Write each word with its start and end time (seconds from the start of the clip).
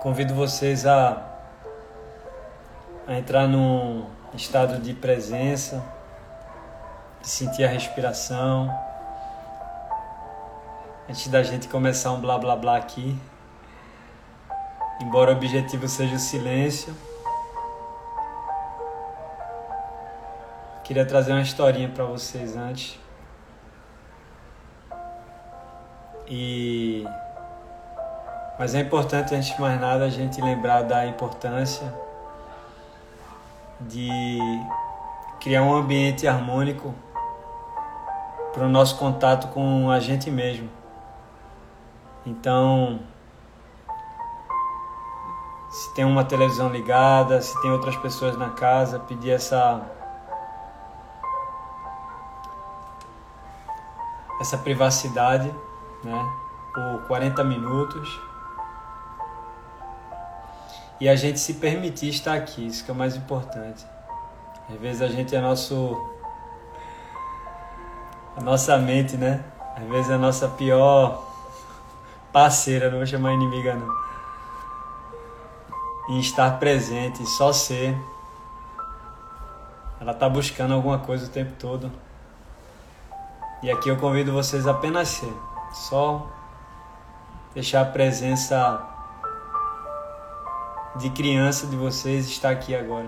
convido 0.00 0.32
vocês 0.34 0.86
a, 0.86 1.22
a 3.06 3.14
entrar 3.14 3.48
num 3.48 4.06
estado 4.34 4.78
de 4.80 4.94
presença, 4.94 5.84
de 7.20 7.28
sentir 7.28 7.64
a 7.64 7.68
respiração. 7.68 8.72
Antes 11.08 11.26
da 11.28 11.42
gente 11.42 11.68
começar 11.68 12.12
um 12.12 12.20
blá 12.20 12.38
blá 12.38 12.54
blá 12.54 12.76
aqui, 12.76 13.18
embora 15.00 15.32
o 15.32 15.34
objetivo 15.34 15.88
seja 15.88 16.14
o 16.14 16.18
silêncio, 16.18 16.94
queria 20.84 21.04
trazer 21.04 21.32
uma 21.32 21.42
historinha 21.42 21.88
para 21.88 22.04
vocês 22.04 22.56
antes. 22.56 22.98
E 26.30 26.87
mas 28.58 28.74
é 28.74 28.80
importante 28.80 29.34
antes 29.34 29.54
de 29.54 29.60
mais 29.60 29.80
nada 29.80 30.04
a 30.04 30.10
gente 30.10 30.40
lembrar 30.40 30.82
da 30.82 31.06
importância 31.06 31.94
de 33.80 34.38
criar 35.38 35.62
um 35.62 35.74
ambiente 35.74 36.26
harmônico 36.26 36.92
para 38.52 38.64
o 38.64 38.68
nosso 38.68 38.98
contato 38.98 39.48
com 39.48 39.90
a 39.90 40.00
gente 40.00 40.30
mesmo. 40.30 40.68
Então, 42.26 42.98
se 45.70 45.94
tem 45.94 46.04
uma 46.04 46.24
televisão 46.24 46.68
ligada, 46.68 47.40
se 47.40 47.60
tem 47.62 47.70
outras 47.70 47.96
pessoas 47.96 48.36
na 48.36 48.50
casa, 48.50 48.98
pedir 48.98 49.30
essa 49.30 49.80
essa 54.40 54.56
privacidade 54.56 55.52
né, 56.02 56.32
por 56.74 57.06
40 57.06 57.42
minutos. 57.44 58.20
E 61.00 61.08
a 61.08 61.14
gente 61.14 61.38
se 61.38 61.54
permitir 61.54 62.08
estar 62.08 62.34
aqui, 62.34 62.66
isso 62.66 62.84
que 62.84 62.90
é 62.90 62.94
o 62.94 62.96
mais 62.96 63.14
importante. 63.14 63.86
Às 64.68 64.80
vezes 64.80 65.00
a 65.00 65.08
gente 65.08 65.34
é 65.34 65.40
nosso. 65.40 65.96
A 68.36 68.40
nossa 68.40 68.76
mente, 68.76 69.16
né? 69.16 69.44
Às 69.76 69.84
vezes 69.84 70.10
é 70.10 70.14
a 70.14 70.18
nossa 70.18 70.48
pior 70.48 71.24
parceira, 72.32 72.90
não 72.90 72.98
vou 72.98 73.06
chamar 73.06 73.32
inimiga 73.32 73.74
não. 73.74 73.88
Em 76.10 76.20
estar 76.20 76.58
presente, 76.58 77.24
só 77.26 77.52
ser. 77.52 77.96
Ela 80.00 80.12
está 80.12 80.28
buscando 80.28 80.74
alguma 80.74 80.98
coisa 80.98 81.26
o 81.26 81.28
tempo 81.28 81.52
todo. 81.58 81.90
E 83.62 83.70
aqui 83.70 83.88
eu 83.88 83.96
convido 83.96 84.32
vocês 84.32 84.66
a 84.66 84.72
apenas 84.72 85.08
ser. 85.08 85.32
Só 85.72 86.26
deixar 87.54 87.82
a 87.82 87.84
presença 87.84 88.97
de 90.98 91.10
criança 91.10 91.66
de 91.66 91.76
vocês 91.76 92.26
estar 92.26 92.50
aqui 92.50 92.74
agora. 92.74 93.06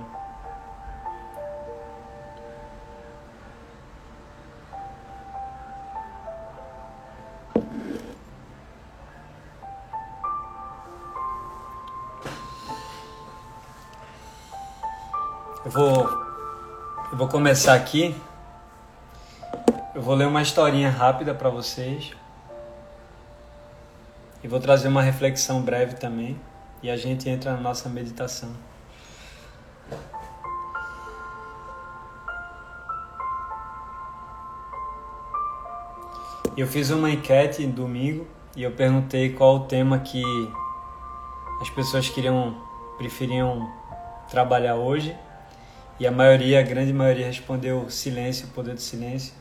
Eu 15.65 15.71
vou, 15.71 16.09
eu 17.13 17.19
vou 17.19 17.29
começar 17.29 17.75
aqui. 17.75 18.15
Eu 19.95 20.01
vou 20.01 20.15
ler 20.15 20.27
uma 20.27 20.43
historinha 20.43 20.91
rápida 20.91 21.35
para 21.35 21.51
vocês. 21.51 22.13
E 24.43 24.49
vou 24.49 24.61
trazer 24.61 24.89
uma 24.89 25.03
reflexão 25.03 25.61
breve 25.61 25.97
também. 25.97 26.41
E 26.83 26.91
a 26.91 26.97
gente 26.97 27.29
entra 27.29 27.53
na 27.53 27.61
nossa 27.61 27.89
meditação. 27.89 28.51
Eu 36.57 36.67
fiz 36.67 36.91
uma 36.91 37.11
enquete 37.11 37.67
domingo 37.67 38.27
e 38.57 38.63
eu 38.63 38.73
perguntei 38.73 39.33
qual 39.33 39.57
o 39.57 39.61
tema 39.61 39.99
que 39.99 40.23
as 41.61 41.71
pessoas 41.71 42.09
queriam 42.09 42.57
preferiam 42.99 43.71
trabalhar 44.31 44.75
hoje. 44.75 45.17
E 45.99 46.07
a 46.07 46.11
maioria, 46.11 46.61
a 46.61 46.63
grande 46.63 46.93
maioria 46.93 47.27
respondeu 47.27 47.89
silêncio, 47.91 48.47
o 48.47 48.51
poder 48.51 48.75
do 48.75 48.81
silêncio. 48.81 49.35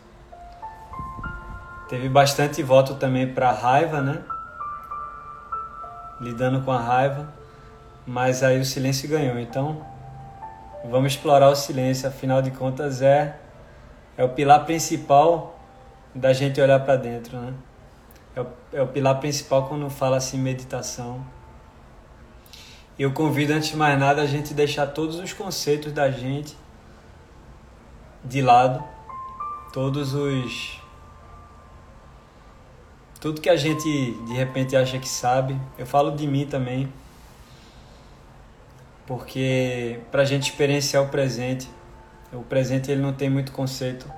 Teve 1.88 2.08
bastante 2.08 2.62
voto 2.62 2.96
também 2.96 3.34
para 3.34 3.52
raiva, 3.52 4.02
né? 4.02 4.24
Lidando 6.20 6.62
com 6.62 6.72
a 6.72 6.80
raiva, 6.80 7.34
mas 8.06 8.44
aí 8.44 8.60
o 8.60 8.66
silêncio 8.66 9.08
ganhou. 9.08 9.40
Então, 9.40 9.86
vamos 10.90 11.14
explorar 11.14 11.50
o 11.50 11.56
silêncio, 11.56 12.08
afinal 12.08 12.42
de 12.42 12.52
contas 12.52 13.02
é 13.02 13.40
é 14.20 14.24
o 14.26 14.28
pilar 14.28 14.66
principal 14.66 15.58
da 16.14 16.34
gente 16.34 16.60
olhar 16.60 16.82
para 16.82 16.98
dentro, 16.98 17.40
né? 17.40 17.54
É 18.36 18.42
o, 18.42 18.48
é 18.74 18.82
o 18.82 18.88
pilar 18.88 19.18
principal 19.22 19.66
quando 19.68 19.90
fala 19.90 20.18
assim 20.18 20.38
meditação. 20.38 21.26
Eu 22.98 23.14
convido 23.14 23.54
antes 23.54 23.70
de 23.70 23.78
mais 23.78 23.98
nada 23.98 24.22
a 24.22 24.26
gente 24.26 24.54
deixar 24.54 24.88
todos 24.88 25.20
os 25.20 25.32
conceitos 25.32 25.94
da 25.94 26.12
gente 26.12 26.58
de 28.26 28.42
lado, 28.42 28.84
todos 29.72 30.14
os 30.14 30.79
tudo 33.20 33.42
que 33.42 33.50
a 33.50 33.56
gente 33.56 34.12
de 34.26 34.34
repente 34.34 34.76
acha 34.76 34.98
que 34.98 35.08
sabe, 35.08 35.60
eu 35.78 35.86
falo 35.86 36.12
de 36.12 36.26
mim 36.26 36.46
também, 36.46 36.92
porque 39.06 40.00
para 40.12 40.22
a 40.22 40.26
gente 40.26 40.50
experienciar 40.50 41.04
o 41.04 41.10
presente, 41.10 41.68
o 42.32 42.44
presente 42.44 42.92
ele 42.92 43.02
não 43.02 43.12
tem 43.12 43.30
muito 43.30 43.52
conceito. 43.52 44.10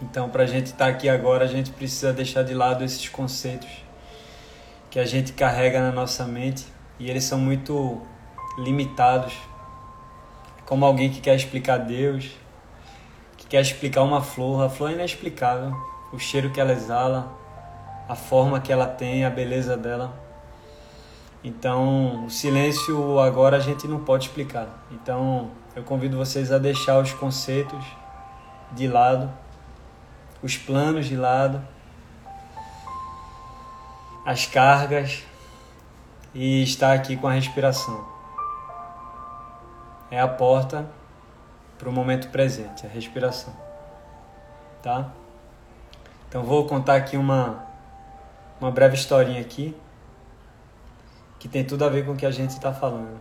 Então, 0.00 0.30
para 0.30 0.44
a 0.44 0.46
gente 0.46 0.66
estar 0.66 0.86
tá 0.86 0.86
aqui 0.86 1.08
agora, 1.08 1.44
a 1.44 1.48
gente 1.48 1.70
precisa 1.72 2.12
deixar 2.12 2.44
de 2.44 2.54
lado 2.54 2.84
esses 2.84 3.08
conceitos 3.08 3.68
que 4.90 4.98
a 4.98 5.04
gente 5.04 5.32
carrega 5.32 5.80
na 5.80 5.90
nossa 5.90 6.24
mente 6.24 6.64
e 6.98 7.10
eles 7.10 7.24
são 7.24 7.38
muito 7.38 8.00
limitados. 8.56 9.34
Como 10.64 10.84
alguém 10.84 11.10
que 11.10 11.20
quer 11.20 11.34
explicar 11.34 11.78
Deus, 11.78 12.30
que 13.36 13.46
quer 13.46 13.60
explicar 13.60 14.02
uma 14.02 14.22
flor, 14.22 14.64
a 14.64 14.68
flor 14.68 14.90
é 14.90 14.94
inexplicável, 14.94 15.76
o 16.12 16.18
cheiro 16.18 16.50
que 16.50 16.60
ela 16.60 16.72
exala, 16.72 17.36
a 18.08 18.14
forma 18.14 18.58
que 18.58 18.72
ela 18.72 18.86
tem, 18.86 19.24
a 19.24 19.30
beleza 19.30 19.76
dela. 19.76 20.12
Então, 21.44 22.24
o 22.24 22.30
silêncio 22.30 23.20
agora 23.20 23.58
a 23.58 23.60
gente 23.60 23.86
não 23.86 24.00
pode 24.00 24.26
explicar. 24.26 24.66
Então, 24.90 25.50
eu 25.76 25.82
convido 25.82 26.16
vocês 26.16 26.50
a 26.50 26.58
deixar 26.58 26.98
os 26.98 27.12
conceitos 27.12 27.84
de 28.72 28.88
lado, 28.88 29.30
os 30.42 30.56
planos 30.56 31.06
de 31.06 31.16
lado, 31.16 31.62
as 34.24 34.46
cargas 34.46 35.22
e 36.34 36.62
estar 36.62 36.92
aqui 36.92 37.16
com 37.16 37.28
a 37.28 37.32
respiração. 37.32 38.04
É 40.10 40.20
a 40.20 40.28
porta 40.28 40.88
para 41.78 41.88
o 41.88 41.92
momento 41.92 42.28
presente, 42.30 42.86
a 42.86 42.88
respiração. 42.88 43.54
Tá? 44.82 45.12
Então 46.28 46.42
vou 46.42 46.66
contar 46.66 46.96
aqui 46.96 47.16
uma 47.16 47.67
uma 48.60 48.70
breve 48.70 48.96
historinha 48.96 49.40
aqui 49.40 49.74
que 51.38 51.48
tem 51.48 51.64
tudo 51.64 51.84
a 51.84 51.88
ver 51.88 52.04
com 52.04 52.12
o 52.12 52.16
que 52.16 52.26
a 52.26 52.30
gente 52.30 52.50
está 52.50 52.72
falando. 52.72 53.18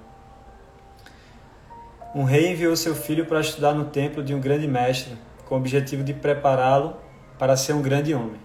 Um 2.16 2.24
rei 2.24 2.52
enviou 2.52 2.76
seu 2.76 2.96
filho 2.96 3.26
para 3.26 3.40
estudar 3.40 3.74
no 3.74 3.86
templo 3.86 4.24
de 4.24 4.34
um 4.34 4.42
grande 4.42 4.68
mestre, 4.68 5.16
com 5.46 5.56
o 5.56 5.58
objetivo 5.60 6.04
de 6.04 6.14
prepará-lo 6.14 6.96
para 7.38 7.56
ser 7.56 7.74
um 7.74 7.82
grande 7.82 8.14
homem. 8.16 8.40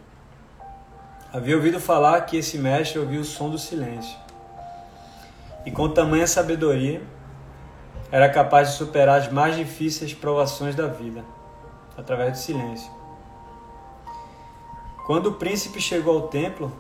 Havia 1.33 1.57
ouvido 1.57 1.81
falar 1.81 2.21
que 2.23 2.37
esse 2.37 2.59
mestre 2.59 2.99
ouvia 2.99 3.21
o 3.21 3.25
som 3.25 3.49
do 3.49 3.57
silêncio. 3.57 4.15
E 5.65 5.71
com 5.71 5.89
tamanha 5.89 6.27
sabedoria, 6.27 7.01
era 8.11 8.29
capaz 8.29 8.69
de 8.69 8.75
superar 8.75 9.19
as 9.19 9.33
mais 9.33 9.57
difíceis 9.57 10.13
provações 10.13 10.75
da 10.75 10.87
vida, 10.87 11.25
através 11.97 12.33
do 12.33 12.39
silêncio. 12.39 12.91
Quando 15.07 15.31
o 15.31 15.35
príncipe 15.35 15.81
chegou 15.81 16.15
ao 16.15 16.29
templo, 16.29 16.71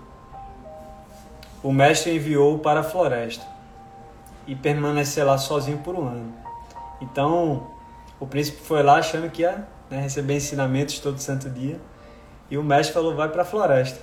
o 1.62 1.72
mestre 1.72 2.14
enviou-o 2.14 2.58
para 2.58 2.80
a 2.80 2.84
floresta 2.84 3.46
e 4.46 4.56
permaneceu 4.56 5.26
lá 5.26 5.38
sozinho 5.38 5.78
por 5.78 5.94
um 5.94 6.06
ano. 6.06 6.34
Então, 7.00 7.70
o 8.18 8.26
príncipe 8.26 8.62
foi 8.62 8.82
lá 8.82 8.96
achando 8.96 9.30
que 9.30 9.42
ia 9.42 9.66
né, 9.90 10.00
receber 10.00 10.36
ensinamentos 10.36 10.98
todo 10.98 11.18
santo 11.18 11.48
dia, 11.50 11.80
e 12.50 12.58
o 12.58 12.62
mestre 12.62 12.94
falou: 12.94 13.14
vai 13.14 13.28
para 13.28 13.42
a 13.42 13.44
floresta. 13.44 14.00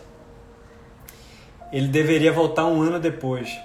Ele 1.71 1.87
deveria 1.87 2.31
voltar 2.31 2.65
um 2.65 2.81
ano 2.81 2.99
depois, 2.99 3.59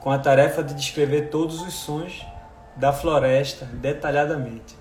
com 0.00 0.10
a 0.10 0.18
tarefa 0.18 0.62
de 0.62 0.74
descrever 0.74 1.28
todos 1.30 1.62
os 1.62 1.74
sons 1.74 2.26
da 2.74 2.92
floresta 2.92 3.64
detalhadamente. 3.66 4.76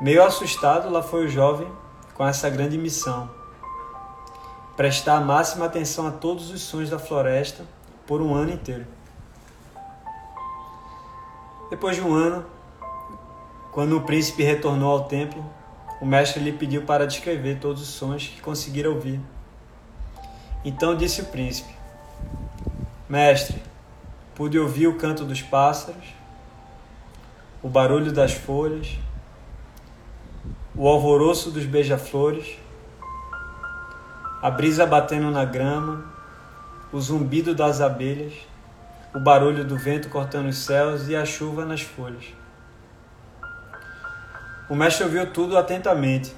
Meio 0.00 0.22
assustado, 0.22 0.90
lá 0.90 1.02
foi 1.02 1.24
o 1.24 1.28
jovem 1.28 1.68
com 2.14 2.26
essa 2.26 2.48
grande 2.50 2.76
missão: 2.76 3.30
prestar 4.76 5.16
a 5.16 5.20
máxima 5.20 5.64
atenção 5.64 6.06
a 6.06 6.10
todos 6.10 6.50
os 6.50 6.60
sons 6.60 6.90
da 6.90 6.98
floresta 6.98 7.64
por 8.06 8.20
um 8.20 8.34
ano 8.34 8.52
inteiro. 8.52 8.86
Depois 11.70 11.96
de 11.96 12.02
um 12.02 12.12
ano, 12.12 12.44
quando 13.72 13.96
o 13.96 14.02
príncipe 14.02 14.42
retornou 14.42 14.90
ao 14.90 15.04
templo, 15.04 15.44
o 16.00 16.04
mestre 16.04 16.42
lhe 16.42 16.52
pediu 16.52 16.82
para 16.82 17.06
descrever 17.06 17.58
todos 17.58 17.82
os 17.82 17.88
sons 17.88 18.28
que 18.28 18.40
conseguira 18.40 18.90
ouvir. 18.90 19.20
Então 20.62 20.94
disse 20.94 21.22
o 21.22 21.26
príncipe: 21.26 21.74
Mestre, 23.08 23.62
pude 24.34 24.58
ouvir 24.58 24.88
o 24.88 24.98
canto 24.98 25.24
dos 25.24 25.40
pássaros, 25.40 26.04
o 27.62 27.68
barulho 27.68 28.12
das 28.12 28.32
folhas, 28.32 28.98
o 30.74 30.86
alvoroço 30.86 31.50
dos 31.50 31.64
beija-flores, 31.64 32.58
a 34.42 34.50
brisa 34.50 34.86
batendo 34.86 35.30
na 35.30 35.44
grama, 35.44 36.04
o 36.92 37.00
zumbido 37.00 37.54
das 37.54 37.80
abelhas, 37.80 38.32
o 39.14 39.20
barulho 39.20 39.64
do 39.64 39.76
vento 39.76 40.08
cortando 40.08 40.48
os 40.48 40.58
céus 40.58 41.08
e 41.08 41.16
a 41.16 41.24
chuva 41.24 41.64
nas 41.64 41.80
folhas. 41.80 42.24
O 44.68 44.74
mestre 44.74 45.04
ouviu 45.04 45.32
tudo 45.32 45.56
atentamente 45.56 46.34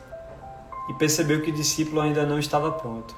e 0.91 0.95
percebeu 0.95 1.43
que 1.43 1.51
o 1.51 1.55
discípulo 1.55 2.01
ainda 2.01 2.25
não 2.25 2.39
estava 2.39 2.73
pronto. 2.73 3.15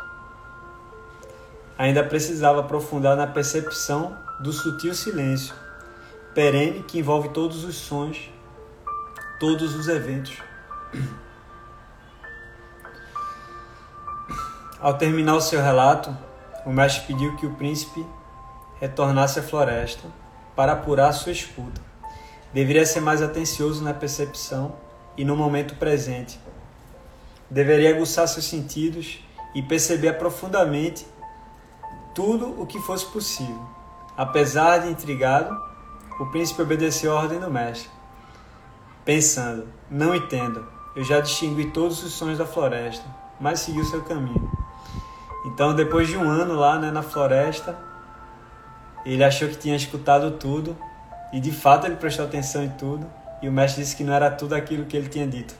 Ainda 1.76 2.04
precisava 2.04 2.60
aprofundar 2.60 3.16
na 3.16 3.26
percepção 3.26 4.16
do 4.40 4.52
sutil 4.52 4.94
silêncio 4.94 5.54
perene 6.34 6.82
que 6.82 6.98
envolve 6.98 7.30
todos 7.30 7.64
os 7.64 7.76
sons, 7.76 8.30
todos 9.38 9.74
os 9.74 9.88
eventos. 9.88 10.38
Ao 14.80 14.94
terminar 14.94 15.34
o 15.34 15.42
seu 15.42 15.62
relato, 15.62 16.16
o 16.64 16.72
mestre 16.72 17.06
pediu 17.06 17.36
que 17.36 17.44
o 17.44 17.54
príncipe 17.54 18.06
retornasse 18.80 19.38
à 19.38 19.42
floresta 19.42 20.08
para 20.56 20.72
apurar 20.72 21.12
sua 21.12 21.32
escuta. 21.32 21.82
Deveria 22.50 22.86
ser 22.86 23.00
mais 23.00 23.20
atencioso 23.20 23.84
na 23.84 23.92
percepção 23.92 24.74
e 25.18 25.24
no 25.24 25.36
momento 25.36 25.74
presente. 25.74 26.40
Deveria 27.50 27.94
aguçar 27.94 28.26
seus 28.26 28.46
sentidos 28.46 29.22
e 29.54 29.60
perceber 29.60 30.14
profundamente 30.14 31.06
tudo 32.14 32.58
o 32.58 32.64
que 32.64 32.80
fosse 32.80 33.04
possível. 33.04 33.62
Apesar 34.16 34.78
de 34.78 34.88
intrigado, 34.88 35.54
o 36.18 36.24
príncipe 36.30 36.62
obedeceu 36.62 37.12
a 37.12 37.20
ordem 37.20 37.38
do 37.38 37.50
mestre, 37.50 37.90
pensando: 39.04 39.68
Não 39.90 40.14
entendo, 40.14 40.66
eu 40.96 41.04
já 41.04 41.20
distingui 41.20 41.70
todos 41.70 42.02
os 42.02 42.14
sons 42.14 42.38
da 42.38 42.46
floresta, 42.46 43.04
mas 43.38 43.60
seguiu 43.60 43.84
seu 43.84 44.02
caminho. 44.02 44.59
Então, 45.44 45.74
depois 45.74 46.08
de 46.08 46.16
um 46.16 46.28
ano 46.28 46.54
lá 46.54 46.78
né, 46.78 46.90
na 46.90 47.02
floresta, 47.02 47.76
ele 49.04 49.24
achou 49.24 49.48
que 49.48 49.56
tinha 49.56 49.76
escutado 49.76 50.32
tudo 50.32 50.76
e 51.32 51.40
de 51.40 51.50
fato 51.50 51.86
ele 51.86 51.96
prestou 51.96 52.24
atenção 52.24 52.62
em 52.62 52.70
tudo. 52.70 53.06
E 53.40 53.48
o 53.48 53.52
mestre 53.52 53.82
disse 53.82 53.96
que 53.96 54.04
não 54.04 54.12
era 54.12 54.30
tudo 54.30 54.54
aquilo 54.54 54.84
que 54.84 54.96
ele 54.96 55.08
tinha 55.08 55.26
dito. 55.26 55.54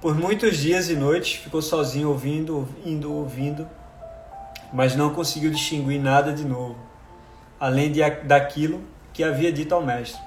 Por 0.00 0.14
muitos 0.14 0.56
dias 0.56 0.88
e 0.88 0.94
noites 0.94 1.34
ficou 1.34 1.60
sozinho 1.60 2.10
ouvindo, 2.10 2.56
ouvindo, 2.56 3.12
ouvindo, 3.12 3.68
mas 4.72 4.94
não 4.94 5.12
conseguiu 5.12 5.50
distinguir 5.50 6.00
nada 6.00 6.32
de 6.32 6.44
novo, 6.44 6.76
além 7.58 7.90
de, 7.90 8.00
daquilo 8.22 8.80
que 9.12 9.24
havia 9.24 9.50
dito 9.50 9.74
ao 9.74 9.82
mestre. 9.82 10.20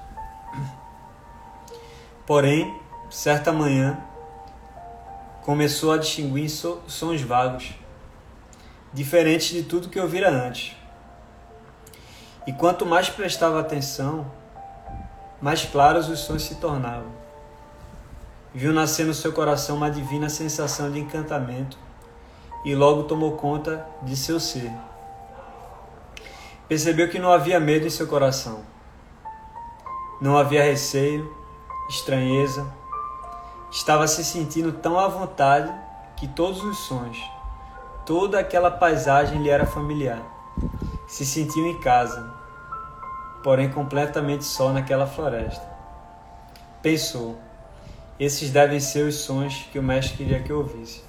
Porém, 2.26 2.78
certa 3.10 3.54
manhã, 3.54 3.98
começou 5.42 5.92
a 5.92 5.98
distinguir 5.98 6.50
sons 6.50 7.22
vagos, 7.22 7.72
diferentes 8.94 9.50
de 9.50 9.64
tudo 9.64 9.90
que 9.90 10.00
ouvira 10.00 10.30
antes. 10.30 10.76
E 12.46 12.54
quanto 12.54 12.86
mais 12.86 13.10
prestava 13.10 13.60
atenção, 13.60 14.30
mais 15.42 15.64
claros 15.66 16.10
os 16.10 16.20
sons 16.20 16.44
se 16.44 16.56
tornavam. 16.56 17.12
Viu 18.54 18.74
nascer 18.74 19.06
no 19.06 19.14
seu 19.14 19.32
coração 19.32 19.78
uma 19.78 19.90
divina 19.90 20.30
sensação 20.30 20.92
de 20.92 21.00
encantamento 21.00 21.78
e 22.66 22.76
logo 22.76 23.04
tomou 23.04 23.38
conta 23.38 23.86
de 24.04 24.16
seu 24.16 24.40
ser. 24.40 24.72
Percebeu 26.68 27.10
que 27.10 27.20
não 27.20 27.32
havia 27.32 27.60
medo 27.60 27.88
em 27.88 27.90
seu 27.90 28.08
coração. 28.08 28.62
Não 30.22 30.38
havia 30.38 30.64
receio, 30.64 31.36
estranheza, 31.90 32.66
Estava 33.72 34.06
se 34.06 34.22
sentindo 34.26 34.74
tão 34.74 35.00
à 35.00 35.08
vontade 35.08 35.74
que 36.18 36.28
todos 36.28 36.62
os 36.62 36.78
sons, 36.80 37.18
toda 38.06 38.38
aquela 38.38 38.70
paisagem 38.70 39.42
lhe 39.42 39.50
era 39.50 39.66
familiar. 39.66 40.22
Se 41.08 41.26
sentiu 41.26 41.66
em 41.66 41.80
casa, 41.80 42.36
porém 43.42 43.72
completamente 43.72 44.44
só 44.44 44.74
naquela 44.74 45.08
floresta. 45.08 45.66
Pensou: 46.82 47.40
esses 48.20 48.52
devem 48.52 48.82
ser 48.82 49.08
os 49.08 49.16
sons 49.16 49.66
que 49.72 49.80
o 49.80 49.84
mestre 49.84 50.18
queria 50.18 50.44
que 50.44 50.52
eu 50.52 50.58
ouvisse. 50.58 51.02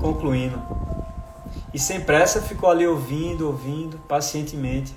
Concluindo, 0.00 0.62
e 1.72 1.80
sem 1.80 2.00
pressa 2.00 2.40
ficou 2.40 2.70
ali 2.70 2.86
ouvindo, 2.86 3.48
ouvindo, 3.48 3.98
pacientemente. 4.06 4.96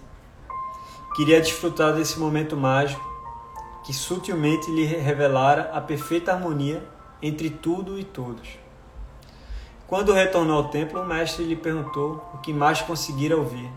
Queria 1.15 1.42
desfrutar 1.42 1.94
desse 1.94 2.19
momento 2.19 2.56
mágico 2.56 3.16
que 3.88 3.94
sutilmente 3.94 4.69
lhe 4.69 4.84
revelara 4.84 5.72
a 5.74 5.80
perfeita 5.80 6.34
harmonia 6.34 6.84
entre 7.22 7.50
tudo 7.50 7.98
e 7.98 8.04
todos. 8.04 8.60
Quando 9.88 10.12
retornou 10.12 10.57
ao 10.57 10.68
templo, 10.68 11.01
o 11.01 11.06
mestre 11.06 11.45
lhe 11.45 11.56
perguntou 11.56 12.22
o 12.34 12.39
que 12.39 12.51
mais 12.51 12.81
conseguira 12.81 13.38
ouvir. 13.38 13.72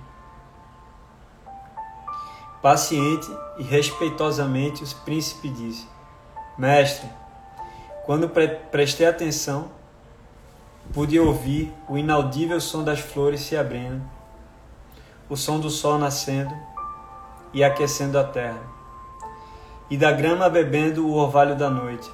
Paciente 2.60 3.30
e 3.56 3.62
respeitosamente, 3.62 4.82
o 4.82 4.96
príncipe 5.04 5.48
disse: 5.48 5.86
Mestre, 6.58 7.08
quando 8.04 8.28
pre 8.28 8.48
prestei 8.48 9.06
atenção, 9.06 9.70
pude 10.92 11.20
ouvir 11.20 11.72
o 11.88 11.96
inaudível 11.96 12.60
som 12.60 12.82
das 12.82 12.98
flores 12.98 13.42
se 13.42 13.56
abrindo, 13.56 14.02
o 15.28 15.36
som 15.36 15.60
do 15.60 15.70
sol 15.70 15.98
nascendo 15.98 16.52
e 17.54 17.62
aquecendo 17.62 18.18
a 18.18 18.24
terra 18.24 18.69
e 19.90 19.96
da 19.96 20.12
grama 20.12 20.48
bebendo 20.48 21.06
o 21.06 21.16
orvalho 21.16 21.56
da 21.56 21.68
noite. 21.68 22.08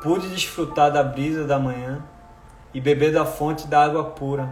Pude 0.00 0.28
desfrutar 0.28 0.92
da 0.92 1.02
brisa 1.02 1.44
da 1.44 1.58
manhã 1.58 2.02
e 2.72 2.80
beber 2.80 3.12
da 3.12 3.24
fonte 3.24 3.66
da 3.66 3.84
água 3.84 4.04
pura. 4.04 4.48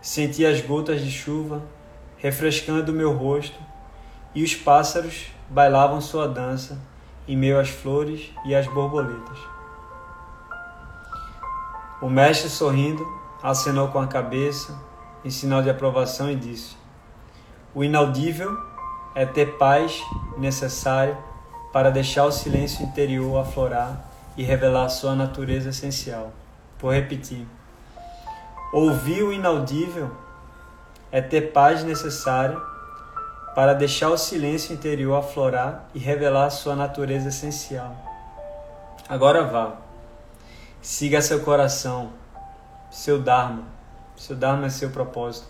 Senti 0.00 0.44
as 0.46 0.60
gotas 0.62 1.02
de 1.02 1.10
chuva 1.10 1.62
refrescando 2.16 2.92
meu 2.92 3.12
rosto 3.12 3.58
e 4.34 4.42
os 4.42 4.54
pássaros 4.54 5.26
bailavam 5.48 6.00
sua 6.00 6.26
dança 6.26 6.80
em 7.28 7.36
meio 7.36 7.60
às 7.60 7.68
flores 7.68 8.32
e 8.44 8.54
às 8.54 8.66
borboletas. 8.66 9.38
O 12.00 12.08
mestre, 12.08 12.48
sorrindo, 12.48 13.06
acenou 13.42 13.88
com 13.88 13.98
a 13.98 14.06
cabeça 14.06 14.80
em 15.22 15.28
sinal 15.30 15.62
de 15.62 15.68
aprovação 15.68 16.30
e 16.30 16.36
disse: 16.36 16.74
O 17.74 17.84
inaudível 17.84 18.58
é 19.14 19.26
ter 19.26 19.58
paz 19.58 20.02
necessária 20.38 21.18
para 21.72 21.90
deixar 21.90 22.24
o 22.24 22.32
silêncio 22.32 22.84
interior 22.84 23.38
aflorar 23.38 24.04
e 24.36 24.42
revelar 24.42 24.88
sua 24.88 25.14
natureza 25.14 25.70
essencial. 25.70 26.32
Vou 26.78 26.92
repetir. 26.92 27.46
Ouvir 28.72 29.22
o 29.22 29.32
inaudível 29.32 30.10
é 31.12 31.20
ter 31.20 31.52
paz 31.52 31.82
necessária 31.84 32.56
para 33.54 33.74
deixar 33.74 34.10
o 34.10 34.16
silêncio 34.16 34.72
interior 34.72 35.16
aflorar 35.16 35.88
e 35.94 35.98
revelar 35.98 36.50
sua 36.50 36.76
natureza 36.76 37.28
essencial. 37.28 37.96
Agora 39.08 39.44
vá. 39.44 39.74
Siga 40.80 41.20
seu 41.20 41.40
coração, 41.40 42.10
seu 42.90 43.20
Dharma. 43.20 43.64
Seu 44.16 44.36
Dharma 44.36 44.66
é 44.66 44.70
seu 44.70 44.90
propósito. 44.90 45.48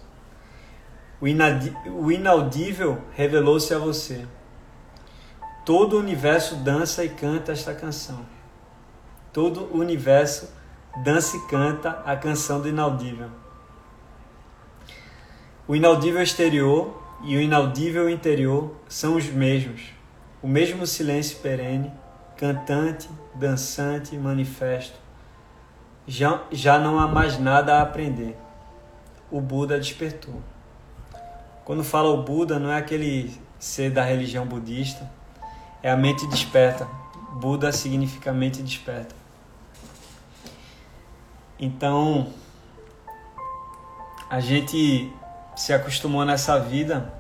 O 1.21 2.11
inaudível 2.11 2.99
revelou-se 3.15 3.73
a 3.75 3.79
você. 3.79 4.27
Todo 5.65 5.97
o 5.97 5.99
universo 5.99 6.57
dança 6.57 7.05
e 7.05 7.11
canta 7.11 7.53
esta 7.53 7.75
canção. 7.75 8.25
Todo 9.31 9.65
o 9.65 9.79
universo 9.79 10.51
dança 11.05 11.37
e 11.37 11.41
canta 11.49 12.03
a 12.07 12.17
canção 12.17 12.63
do 12.63 12.69
inaudível. 12.69 13.29
O 15.69 15.77
inaudível 15.77 16.23
exterior 16.23 16.99
e 17.23 17.37
o 17.37 17.41
inaudível 17.41 18.09
interior 18.09 18.75
são 18.89 19.17
os 19.17 19.27
mesmos. 19.27 19.93
O 20.43 20.49
mesmo 20.49 20.87
silêncio 20.87 21.39
perene, 21.41 21.93
cantante, 22.39 23.11
dançante, 23.35 24.17
manifesto. 24.17 24.99
Já, 26.07 26.43
já 26.51 26.79
não 26.79 26.99
há 26.99 27.07
mais 27.07 27.39
nada 27.39 27.77
a 27.77 27.83
aprender. 27.83 28.35
O 29.31 29.43
Buda 29.43 29.79
despertou. 29.79 30.43
Quando 31.67 31.85
fala 31.85 32.09
o 32.09 32.23
Buda, 32.23 32.59
não 32.59 32.73
é 32.73 32.79
aquele 32.79 33.39
ser 33.59 33.91
da 33.91 34.03
religião 34.03 34.47
budista 34.47 35.20
é 35.83 35.91
a 35.91 35.97
mente 35.97 36.27
desperta. 36.27 36.87
Buda 37.33 37.73
significa 37.73 38.33
mente 38.33 38.63
desperta. 38.63 39.15
Então, 41.59 42.33
a 44.29 44.41
gente 44.41 45.13
se 45.57 45.73
acostumou 45.73 46.25
nessa 46.25 46.59
vida 46.59 47.13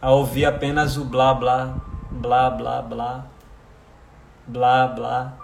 a 0.00 0.10
ouvir 0.10 0.44
apenas 0.44 0.96
o 0.96 1.04
blá 1.04 1.34
blá, 1.34 1.76
blá 2.10 2.50
blá 2.50 2.82
blá, 2.82 3.26
blá 4.46 4.86
blá. 4.86 5.38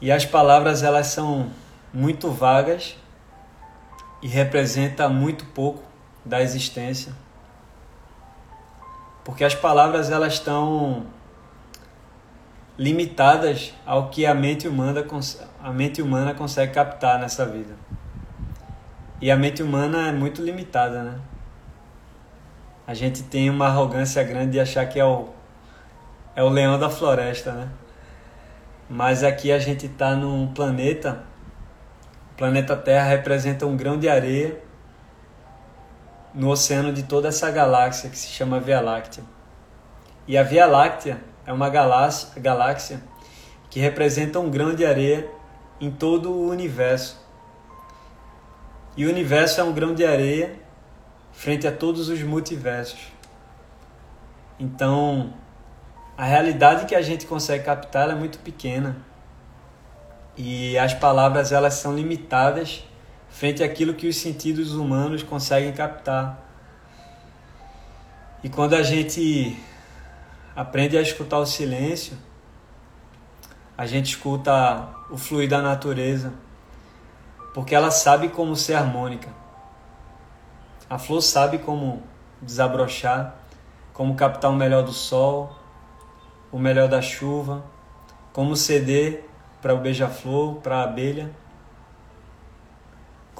E 0.00 0.10
as 0.10 0.24
palavras 0.24 0.82
elas 0.82 1.08
são 1.08 1.50
muito 1.92 2.30
vagas 2.30 2.96
e 4.22 4.28
representam 4.28 5.12
muito 5.12 5.44
pouco 5.46 5.82
da 6.24 6.40
existência. 6.40 7.12
Porque 9.30 9.44
as 9.44 9.54
palavras 9.54 10.10
elas 10.10 10.32
estão 10.32 11.06
limitadas 12.76 13.72
ao 13.86 14.08
que 14.08 14.26
a 14.26 14.34
mente 14.34 14.66
humana 14.66 15.06
a 15.62 15.70
mente 15.70 16.02
humana 16.02 16.34
consegue 16.34 16.72
captar 16.72 17.16
nessa 17.16 17.46
vida. 17.46 17.76
E 19.20 19.30
a 19.30 19.36
mente 19.36 19.62
humana 19.62 20.08
é 20.08 20.12
muito 20.12 20.42
limitada, 20.42 21.04
né? 21.04 21.20
A 22.84 22.92
gente 22.92 23.22
tem 23.22 23.48
uma 23.48 23.68
arrogância 23.68 24.20
grande 24.24 24.50
de 24.50 24.60
achar 24.60 24.84
que 24.86 24.98
é 24.98 25.04
o 25.04 25.28
é 26.34 26.42
o 26.42 26.48
leão 26.48 26.76
da 26.76 26.90
floresta, 26.90 27.52
né? 27.52 27.68
Mas 28.88 29.22
aqui 29.22 29.52
a 29.52 29.60
gente 29.60 29.86
está 29.86 30.16
num 30.16 30.48
planeta, 30.48 31.22
o 32.32 32.36
planeta 32.36 32.76
Terra 32.76 33.04
representa 33.10 33.64
um 33.64 33.76
grão 33.76 33.96
de 33.96 34.08
areia 34.08 34.60
no 36.34 36.48
oceano 36.48 36.92
de 36.92 37.02
toda 37.02 37.28
essa 37.28 37.50
galáxia 37.50 38.08
que 38.08 38.18
se 38.18 38.28
chama 38.28 38.60
Via 38.60 38.80
Láctea. 38.80 39.24
E 40.26 40.38
a 40.38 40.42
Via 40.42 40.66
Láctea 40.66 41.20
é 41.46 41.52
uma 41.52 41.68
galáxia, 41.68 42.40
galáxia 42.40 43.02
que 43.68 43.80
representa 43.80 44.38
um 44.38 44.50
grão 44.50 44.74
de 44.74 44.84
areia 44.84 45.30
em 45.80 45.90
todo 45.90 46.30
o 46.30 46.48
universo. 46.48 47.18
E 48.96 49.06
o 49.06 49.08
universo 49.08 49.60
é 49.60 49.64
um 49.64 49.72
grão 49.72 49.94
de 49.94 50.04
areia 50.04 50.58
frente 51.32 51.66
a 51.66 51.72
todos 51.72 52.08
os 52.08 52.22
multiversos. 52.22 53.00
Então, 54.58 55.32
a 56.18 56.24
realidade 56.24 56.84
que 56.84 56.94
a 56.94 57.00
gente 57.00 57.26
consegue 57.26 57.64
captar 57.64 58.10
é 58.10 58.14
muito 58.14 58.38
pequena. 58.40 58.96
E 60.36 60.76
as 60.78 60.92
palavras 60.92 61.50
elas 61.50 61.74
são 61.74 61.94
limitadas 61.94 62.84
frente 63.30 63.62
àquilo 63.62 63.94
que 63.94 64.06
os 64.06 64.16
sentidos 64.16 64.74
humanos 64.74 65.22
conseguem 65.22 65.72
captar. 65.72 66.46
E 68.42 68.48
quando 68.48 68.74
a 68.74 68.82
gente 68.82 69.56
aprende 70.54 70.98
a 70.98 71.00
escutar 71.00 71.38
o 71.38 71.46
silêncio, 71.46 72.16
a 73.76 73.86
gente 73.86 74.10
escuta 74.10 74.88
o 75.10 75.16
fluir 75.16 75.48
da 75.48 75.62
natureza, 75.62 76.34
porque 77.54 77.74
ela 77.74 77.90
sabe 77.90 78.28
como 78.28 78.54
ser 78.54 78.74
harmônica. 78.74 79.28
A 80.88 80.98
flor 80.98 81.22
sabe 81.22 81.58
como 81.58 82.02
desabrochar, 82.42 83.36
como 83.92 84.14
captar 84.16 84.50
o 84.50 84.56
melhor 84.56 84.82
do 84.82 84.92
sol, 84.92 85.56
o 86.50 86.58
melhor 86.58 86.88
da 86.88 87.00
chuva, 87.00 87.64
como 88.32 88.56
ceder 88.56 89.24
para 89.62 89.74
o 89.74 89.78
beija-flor, 89.78 90.56
para 90.56 90.76
a 90.76 90.84
abelha, 90.84 91.30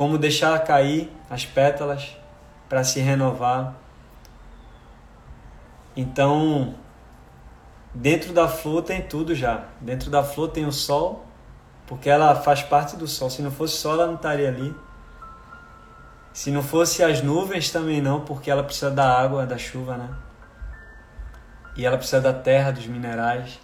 como 0.00 0.16
deixar 0.16 0.58
cair 0.64 1.12
as 1.28 1.44
pétalas 1.44 2.16
para 2.66 2.82
se 2.82 3.00
renovar. 3.00 3.74
Então, 5.94 6.74
Dentro 7.92 8.32
da 8.32 8.46
flor 8.46 8.82
tem 8.82 9.02
tudo 9.02 9.34
já. 9.34 9.64
Dentro 9.80 10.10
da 10.10 10.22
flor 10.22 10.48
tem 10.48 10.64
o 10.64 10.72
sol, 10.72 11.26
porque 11.86 12.08
ela 12.08 12.34
faz 12.36 12.62
parte 12.62 12.96
do 12.96 13.06
sol. 13.06 13.28
Se 13.28 13.42
não 13.42 13.50
fosse 13.50 13.76
sol, 13.76 13.92
ela 13.92 14.06
não 14.06 14.14
estaria 14.14 14.48
ali. 14.48 14.74
Se 16.32 16.50
não 16.50 16.62
fosse 16.62 17.02
as 17.02 17.20
nuvens, 17.20 17.70
também 17.70 18.00
não, 18.00 18.20
porque 18.20 18.50
ela 18.50 18.62
precisa 18.62 18.90
da 18.90 19.20
água, 19.20 19.44
da 19.44 19.58
chuva, 19.58 19.96
né? 19.96 20.08
E 21.76 21.84
ela 21.84 21.98
precisa 21.98 22.22
da 22.22 22.32
terra, 22.32 22.70
dos 22.70 22.86
minerais. 22.86 23.58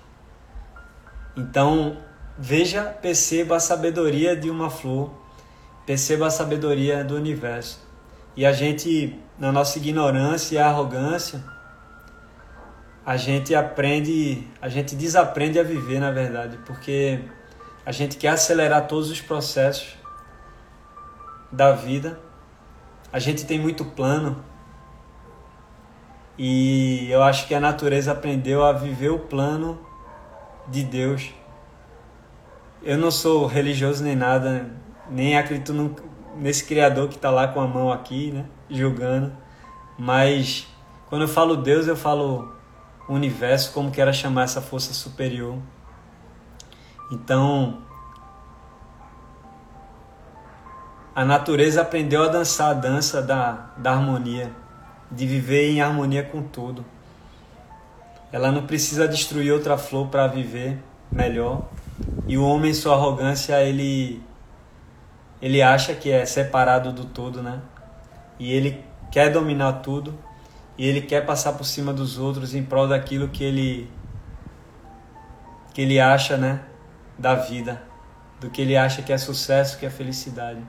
Então, 1.34 1.96
veja, 2.36 2.82
perceba 3.00 3.56
a 3.56 3.60
sabedoria 3.60 4.36
de 4.36 4.50
uma 4.50 4.68
flor, 4.68 5.25
perceba 5.86 6.26
a 6.26 6.30
sabedoria 6.30 7.04
do 7.04 7.14
universo. 7.14 7.80
E 8.36 8.44
a 8.44 8.52
gente, 8.52 9.18
na 9.38 9.52
nossa 9.52 9.78
ignorância 9.78 10.56
e 10.56 10.58
arrogância, 10.58 11.42
a 13.04 13.16
gente 13.16 13.54
aprende, 13.54 14.46
a 14.60 14.68
gente 14.68 14.96
desaprende 14.96 15.60
a 15.60 15.62
viver, 15.62 16.00
na 16.00 16.10
verdade, 16.10 16.58
porque 16.66 17.20
a 17.86 17.92
gente 17.92 18.16
quer 18.16 18.30
acelerar 18.30 18.88
todos 18.88 19.10
os 19.10 19.20
processos 19.20 19.96
da 21.52 21.70
vida. 21.70 22.18
A 23.12 23.20
gente 23.20 23.46
tem 23.46 23.60
muito 23.60 23.84
plano. 23.84 24.44
E 26.36 27.08
eu 27.08 27.22
acho 27.22 27.46
que 27.46 27.54
a 27.54 27.60
natureza 27.60 28.10
aprendeu 28.10 28.64
a 28.64 28.72
viver 28.72 29.10
o 29.10 29.20
plano 29.20 29.80
de 30.66 30.82
Deus. 30.82 31.32
Eu 32.82 32.98
não 32.98 33.10
sou 33.10 33.46
religioso 33.46 34.02
nem 34.02 34.16
nada, 34.16 34.68
nem 35.10 35.36
acredito 35.36 35.72
no, 35.72 35.94
nesse 36.36 36.64
Criador 36.64 37.08
que 37.08 37.16
está 37.16 37.30
lá 37.30 37.48
com 37.48 37.60
a 37.60 37.66
mão 37.66 37.92
aqui, 37.92 38.30
né, 38.30 38.44
julgando. 38.70 39.32
Mas 39.98 40.66
quando 41.08 41.22
eu 41.22 41.28
falo 41.28 41.56
Deus, 41.56 41.86
eu 41.86 41.96
falo 41.96 42.52
universo, 43.08 43.72
como 43.72 43.90
queira 43.90 44.12
chamar 44.12 44.44
essa 44.44 44.60
força 44.60 44.92
superior. 44.92 45.58
Então, 47.10 47.78
a 51.14 51.24
natureza 51.24 51.80
aprendeu 51.80 52.24
a 52.24 52.28
dançar 52.28 52.70
a 52.70 52.74
dança 52.74 53.22
da, 53.22 53.70
da 53.76 53.92
harmonia, 53.92 54.50
de 55.10 55.26
viver 55.26 55.70
em 55.70 55.80
harmonia 55.80 56.24
com 56.24 56.42
tudo. 56.42 56.84
Ela 58.32 58.50
não 58.50 58.66
precisa 58.66 59.06
destruir 59.06 59.52
outra 59.52 59.78
flor 59.78 60.08
para 60.08 60.26
viver 60.26 60.82
melhor. 61.10 61.68
E 62.26 62.36
o 62.36 62.44
homem, 62.44 62.72
em 62.72 62.74
sua 62.74 62.94
arrogância, 62.94 63.62
ele 63.62 64.20
ele 65.40 65.62
acha 65.62 65.94
que 65.94 66.10
é 66.10 66.24
separado 66.24 66.92
do 66.92 67.04
todo, 67.04 67.42
né? 67.42 67.60
E 68.38 68.52
ele 68.52 68.84
quer 69.10 69.30
dominar 69.30 69.74
tudo 69.74 70.18
e 70.78 70.86
ele 70.86 71.00
quer 71.00 71.24
passar 71.24 71.52
por 71.54 71.64
cima 71.64 71.92
dos 71.92 72.18
outros 72.18 72.54
em 72.54 72.62
prol 72.62 72.88
daquilo 72.88 73.28
que 73.28 73.44
ele 73.44 73.90
que 75.72 75.82
ele 75.82 76.00
acha, 76.00 76.38
né, 76.38 76.64
da 77.18 77.34
vida, 77.34 77.82
do 78.40 78.48
que 78.48 78.62
ele 78.62 78.76
acha 78.76 79.02
que 79.02 79.12
é 79.12 79.18
sucesso, 79.18 79.78
que 79.78 79.84
é 79.84 79.90
felicidade. 79.90 80.64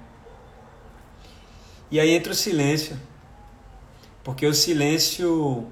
E 1.89 1.97
aí 1.97 2.09
entra 2.09 2.33
o 2.33 2.35
silêncio. 2.35 2.99
Porque 4.21 4.45
o 4.45 4.53
silêncio 4.53 5.65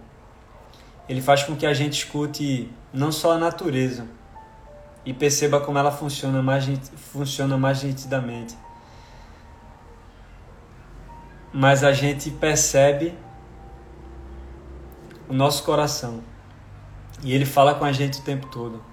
ele 1.09 1.21
faz 1.21 1.43
com 1.43 1.53
que 1.53 1.65
a 1.65 1.73
gente 1.73 2.05
escute 2.05 2.71
não 2.93 3.11
só 3.11 3.33
a 3.33 3.37
natureza 3.37 4.07
e 5.05 5.13
perceba 5.13 5.59
como 5.59 5.77
ela 5.77 5.91
funciona 5.91 6.41
mais 6.41 6.65
funciona 7.11 7.57
mais 7.57 7.83
nitidamente. 7.83 8.55
Mas 11.57 11.85
a 11.85 11.93
gente 11.93 12.29
percebe 12.31 13.17
o 15.29 15.31
nosso 15.33 15.63
coração. 15.63 16.21
E 17.24 17.31
Ele 17.31 17.45
fala 17.45 17.74
com 17.74 17.85
a 17.85 17.93
gente 17.93 18.19
o 18.19 18.24
tempo 18.24 18.47
todo. 18.47 18.83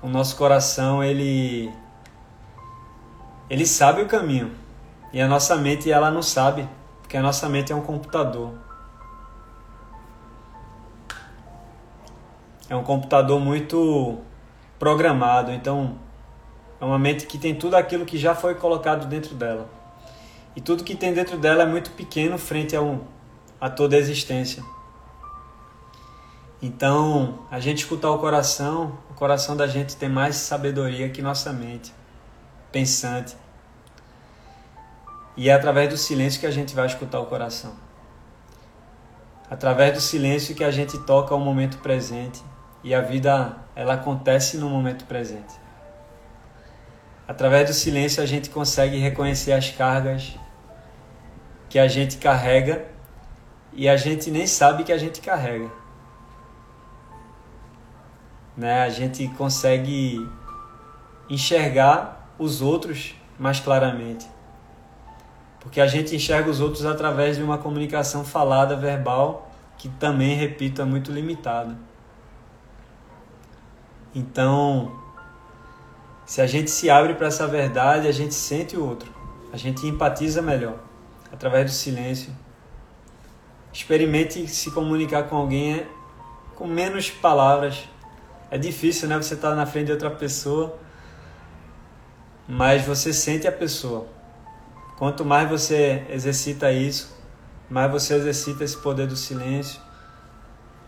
O 0.00 0.08
nosso 0.08 0.34
coração, 0.36 1.04
ele 1.04 1.70
ele 3.50 3.66
sabe 3.66 4.00
o 4.00 4.06
caminho. 4.06 4.54
E 5.12 5.20
a 5.20 5.28
nossa 5.28 5.56
mente 5.56 5.92
ela 5.92 6.10
não 6.10 6.22
sabe, 6.22 6.66
porque 7.02 7.18
a 7.18 7.22
nossa 7.22 7.50
mente 7.50 7.72
é 7.72 7.76
um 7.76 7.82
computador. 7.82 8.54
É 12.70 12.74
um 12.74 12.82
computador 12.82 13.38
muito 13.38 14.18
programado, 14.78 15.52
então 15.52 15.98
é 16.80 16.84
uma 16.84 16.98
mente 16.98 17.26
que 17.26 17.38
tem 17.38 17.54
tudo 17.54 17.74
aquilo 17.74 18.04
que 18.04 18.18
já 18.18 18.34
foi 18.34 18.54
colocado 18.54 19.06
dentro 19.06 19.34
dela. 19.34 19.68
E 20.54 20.60
tudo 20.60 20.84
que 20.84 20.94
tem 20.94 21.12
dentro 21.12 21.38
dela 21.38 21.62
é 21.62 21.66
muito 21.66 21.90
pequeno 21.90 22.38
frente 22.38 22.74
a, 22.74 22.82
um, 22.82 23.00
a 23.60 23.68
toda 23.68 23.96
a 23.96 23.98
existência. 23.98 24.62
Então, 26.62 27.40
a 27.50 27.60
gente 27.60 27.78
escutar 27.78 28.10
o 28.10 28.18
coração, 28.18 28.98
o 29.10 29.14
coração 29.14 29.56
da 29.56 29.66
gente 29.66 29.96
tem 29.96 30.08
mais 30.08 30.36
sabedoria 30.36 31.08
que 31.10 31.20
nossa 31.20 31.52
mente 31.52 31.92
pensante. 32.72 33.36
E 35.36 35.48
é 35.48 35.52
através 35.52 35.88
do 35.88 35.96
silêncio 35.96 36.40
que 36.40 36.46
a 36.46 36.50
gente 36.50 36.74
vai 36.74 36.86
escutar 36.86 37.20
o 37.20 37.26
coração. 37.26 37.74
Através 39.50 39.92
do 39.92 40.00
silêncio 40.00 40.54
que 40.54 40.64
a 40.64 40.70
gente 40.70 40.98
toca 41.04 41.34
o 41.34 41.38
momento 41.38 41.78
presente 41.78 42.42
e 42.82 42.94
a 42.94 43.00
vida 43.00 43.56
ela 43.74 43.94
acontece 43.94 44.56
no 44.56 44.68
momento 44.68 45.04
presente. 45.04 45.65
Através 47.26 47.68
do 47.68 47.74
silêncio 47.74 48.22
a 48.22 48.26
gente 48.26 48.50
consegue 48.50 48.98
reconhecer 48.98 49.52
as 49.52 49.70
cargas 49.70 50.36
que 51.68 51.78
a 51.78 51.88
gente 51.88 52.18
carrega 52.18 52.86
e 53.72 53.88
a 53.88 53.96
gente 53.96 54.30
nem 54.30 54.46
sabe 54.46 54.84
que 54.84 54.92
a 54.92 54.98
gente 54.98 55.20
carrega. 55.20 55.70
Né? 58.56 58.82
A 58.82 58.88
gente 58.88 59.26
consegue 59.28 60.26
enxergar 61.28 62.30
os 62.38 62.62
outros 62.62 63.14
mais 63.38 63.60
claramente. 63.60 64.26
Porque 65.60 65.80
a 65.80 65.86
gente 65.86 66.14
enxerga 66.14 66.48
os 66.48 66.60
outros 66.60 66.86
através 66.86 67.36
de 67.36 67.42
uma 67.42 67.58
comunicação 67.58 68.24
falada, 68.24 68.76
verbal, 68.76 69.50
que 69.76 69.88
também, 69.88 70.36
repito, 70.36 70.80
é 70.80 70.84
muito 70.84 71.10
limitada. 71.10 71.76
Então, 74.14 74.92
se 76.26 76.40
a 76.40 76.46
gente 76.46 76.72
se 76.72 76.90
abre 76.90 77.14
para 77.14 77.28
essa 77.28 77.46
verdade, 77.46 78.08
a 78.08 78.12
gente 78.12 78.34
sente 78.34 78.76
o 78.76 78.84
outro, 78.84 79.08
a 79.52 79.56
gente 79.56 79.86
empatiza 79.86 80.42
melhor 80.42 80.74
através 81.32 81.66
do 81.66 81.70
silêncio. 81.70 82.32
Experimente 83.72 84.48
se 84.48 84.72
comunicar 84.72 85.24
com 85.24 85.36
alguém 85.36 85.86
com 86.56 86.66
menos 86.66 87.10
palavras. 87.10 87.88
É 88.50 88.58
difícil, 88.58 89.08
né? 89.08 89.16
Você 89.16 89.34
estar 89.34 89.50
tá 89.50 89.54
na 89.54 89.66
frente 89.66 89.86
de 89.86 89.92
outra 89.92 90.10
pessoa, 90.10 90.76
mas 92.48 92.84
você 92.84 93.12
sente 93.12 93.46
a 93.46 93.52
pessoa. 93.52 94.08
Quanto 94.98 95.24
mais 95.24 95.48
você 95.48 96.04
exercita 96.08 96.72
isso, 96.72 97.16
mais 97.70 97.90
você 97.90 98.14
exercita 98.14 98.64
esse 98.64 98.76
poder 98.78 99.06
do 99.06 99.14
silêncio, 99.14 99.80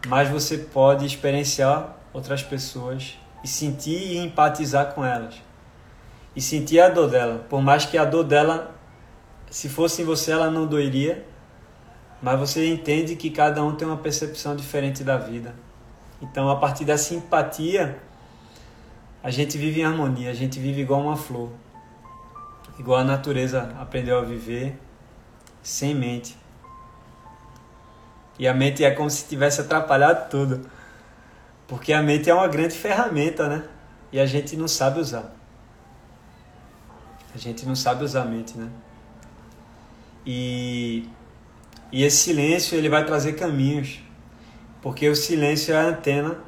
mais 0.08 0.28
você 0.28 0.58
pode 0.58 1.06
experienciar 1.06 1.94
outras 2.12 2.42
pessoas 2.42 3.18
e 3.42 3.48
sentir 3.48 4.12
e 4.12 4.18
empatizar 4.18 4.94
com 4.94 5.04
elas. 5.04 5.34
E 6.34 6.40
sentir 6.40 6.80
a 6.80 6.88
dor 6.88 7.08
dela. 7.08 7.46
Por 7.48 7.60
mais 7.60 7.84
que 7.84 7.98
a 7.98 8.04
dor 8.04 8.24
dela, 8.24 8.74
se 9.50 9.68
fosse 9.68 10.02
em 10.02 10.04
você, 10.04 10.32
ela 10.32 10.50
não 10.50 10.66
doeria, 10.66 11.24
mas 12.22 12.38
você 12.38 12.68
entende 12.68 13.16
que 13.16 13.30
cada 13.30 13.62
um 13.62 13.74
tem 13.74 13.86
uma 13.86 13.96
percepção 13.96 14.54
diferente 14.54 15.02
da 15.02 15.16
vida. 15.16 15.54
Então, 16.20 16.50
a 16.50 16.56
partir 16.56 16.84
dessa 16.84 17.14
empatia, 17.14 17.98
a 19.22 19.30
gente 19.30 19.56
vive 19.56 19.80
em 19.80 19.84
harmonia, 19.84 20.30
a 20.30 20.34
gente 20.34 20.58
vive 20.58 20.80
igual 20.80 21.00
uma 21.00 21.16
flor 21.16 21.50
igual 22.78 23.00
a 23.00 23.04
natureza 23.04 23.74
aprendeu 23.78 24.18
a 24.18 24.22
viver, 24.22 24.78
sem 25.62 25.94
mente. 25.94 26.36
E 28.38 28.46
a 28.46 28.54
mente 28.54 28.84
é 28.84 28.90
como 28.92 29.10
se 29.10 29.26
tivesse 29.26 29.60
atrapalhado 29.60 30.30
tudo. 30.30 30.70
Porque 31.68 31.92
a 31.92 32.02
mente 32.02 32.30
é 32.30 32.34
uma 32.34 32.48
grande 32.48 32.74
ferramenta, 32.74 33.46
né? 33.46 33.62
E 34.10 34.18
a 34.18 34.24
gente 34.24 34.56
não 34.56 34.66
sabe 34.66 34.98
usar. 34.98 35.36
A 37.34 37.38
gente 37.38 37.66
não 37.66 37.76
sabe 37.76 38.02
usar 38.02 38.22
a 38.22 38.24
mente, 38.24 38.56
né? 38.56 38.70
E, 40.24 41.06
e 41.92 42.02
esse 42.02 42.16
silêncio 42.16 42.76
ele 42.76 42.88
vai 42.88 43.04
trazer 43.04 43.34
caminhos. 43.34 44.00
Porque 44.80 45.06
o 45.08 45.14
silêncio 45.14 45.74
é 45.74 45.76
a 45.76 45.88
antena 45.88 46.38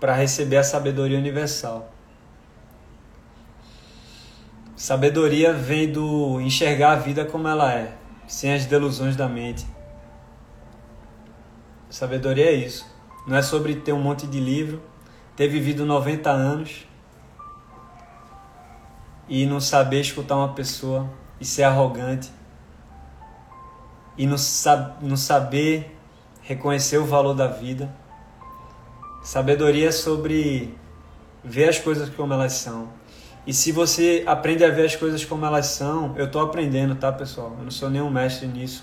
para 0.00 0.14
receber 0.14 0.56
a 0.56 0.64
sabedoria 0.64 1.16
universal. 1.16 1.92
Sabedoria 4.74 5.52
vem 5.52 5.90
do 5.90 6.40
enxergar 6.40 6.92
a 6.92 6.96
vida 6.96 7.24
como 7.24 7.46
ela 7.46 7.72
é, 7.72 7.96
sem 8.26 8.52
as 8.52 8.66
delusões 8.66 9.14
da 9.14 9.28
mente. 9.28 9.64
Sabedoria 11.88 12.46
é 12.46 12.52
isso. 12.52 12.95
Não 13.26 13.36
é 13.36 13.42
sobre 13.42 13.76
ter 13.76 13.92
um 13.92 14.00
monte 14.00 14.26
de 14.26 14.38
livro, 14.38 14.80
ter 15.34 15.48
vivido 15.48 15.84
90 15.84 16.30
anos 16.30 16.86
e 19.28 19.44
não 19.44 19.60
saber 19.60 20.00
escutar 20.00 20.36
uma 20.36 20.52
pessoa 20.52 21.10
e 21.40 21.44
ser 21.44 21.64
arrogante 21.64 22.30
e 24.16 24.26
não, 24.26 24.38
sab 24.38 25.04
não 25.04 25.16
saber 25.16 25.98
reconhecer 26.40 26.98
o 26.98 27.04
valor 27.04 27.34
da 27.34 27.48
vida. 27.48 27.94
Sabedoria 29.22 29.88
é 29.88 29.92
sobre 29.92 30.74
ver 31.42 31.68
as 31.68 31.78
coisas 31.78 32.08
como 32.08 32.32
elas 32.32 32.52
são 32.52 32.88
e 33.46 33.54
se 33.54 33.70
você 33.70 34.24
aprende 34.26 34.64
a 34.64 34.70
ver 34.70 34.86
as 34.86 34.96
coisas 34.96 35.24
como 35.24 35.46
elas 35.46 35.66
são, 35.66 36.16
eu 36.16 36.26
estou 36.26 36.42
aprendendo, 36.42 36.96
tá, 36.96 37.12
pessoal? 37.12 37.54
Eu 37.56 37.62
não 37.62 37.70
sou 37.70 37.88
nenhum 37.88 38.10
mestre 38.10 38.48
nisso. 38.48 38.82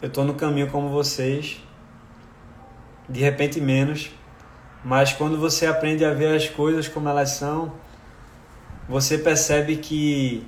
Eu 0.00 0.06
estou 0.06 0.24
no 0.24 0.34
caminho 0.34 0.70
como 0.70 0.88
vocês, 0.90 1.60
de 3.08 3.20
repente 3.20 3.60
menos, 3.60 4.10
mas 4.84 5.12
quando 5.12 5.38
você 5.38 5.66
aprende 5.66 6.04
a 6.04 6.12
ver 6.12 6.34
as 6.34 6.48
coisas 6.48 6.88
como 6.88 7.08
elas 7.08 7.30
são, 7.30 7.72
você 8.88 9.16
percebe 9.18 9.76
que 9.76 10.46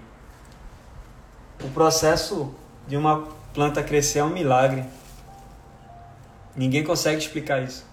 o 1.62 1.68
processo 1.68 2.54
de 2.86 2.96
uma 2.96 3.26
planta 3.54 3.82
crescer 3.82 4.18
é 4.18 4.24
um 4.24 4.30
milagre. 4.30 4.84
Ninguém 6.54 6.84
consegue 6.84 7.18
explicar 7.18 7.62
isso. 7.62 7.86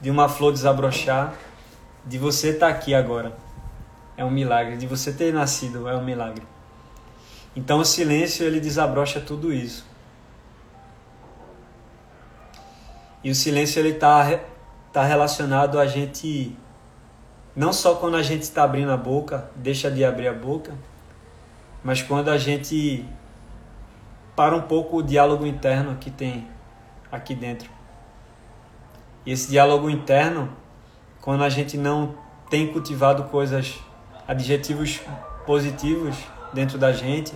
De 0.00 0.10
uma 0.10 0.28
flor 0.28 0.52
desabrochar 0.52 1.34
de 2.06 2.18
você 2.18 2.50
estar 2.50 2.68
tá 2.68 2.72
aqui 2.72 2.94
agora 2.94 3.36
é 4.16 4.24
um 4.24 4.30
milagre, 4.30 4.76
de 4.76 4.86
você 4.86 5.12
ter 5.12 5.32
nascido 5.32 5.88
é 5.88 5.96
um 5.96 6.04
milagre. 6.04 6.42
Então 7.56 7.78
o 7.78 7.84
silêncio 7.84 8.44
ele 8.44 8.60
desabrocha 8.60 9.20
tudo 9.20 9.52
isso. 9.52 9.89
E 13.22 13.30
o 13.30 13.34
silêncio 13.34 13.78
ele 13.80 13.90
está 13.90 14.40
tá 14.92 15.04
relacionado 15.04 15.78
a 15.78 15.86
gente 15.86 16.56
não 17.54 17.72
só 17.72 17.96
quando 17.96 18.16
a 18.16 18.22
gente 18.22 18.42
está 18.42 18.64
abrindo 18.64 18.90
a 18.92 18.96
boca, 18.96 19.50
deixa 19.56 19.90
de 19.90 20.04
abrir 20.04 20.28
a 20.28 20.32
boca, 20.32 20.72
mas 21.82 22.00
quando 22.02 22.30
a 22.30 22.38
gente 22.38 23.04
para 24.36 24.56
um 24.56 24.62
pouco 24.62 24.98
o 24.98 25.02
diálogo 25.02 25.46
interno 25.46 25.96
que 25.96 26.10
tem 26.10 26.46
aqui 27.10 27.34
dentro. 27.34 27.70
E 29.26 29.32
esse 29.32 29.50
diálogo 29.50 29.90
interno 29.90 30.50
quando 31.20 31.44
a 31.44 31.48
gente 31.48 31.76
não 31.76 32.14
tem 32.48 32.72
cultivado 32.72 33.24
coisas, 33.24 33.78
adjetivos 34.26 35.00
positivos 35.44 36.16
dentro 36.52 36.78
da 36.78 36.92
gente, 36.92 37.34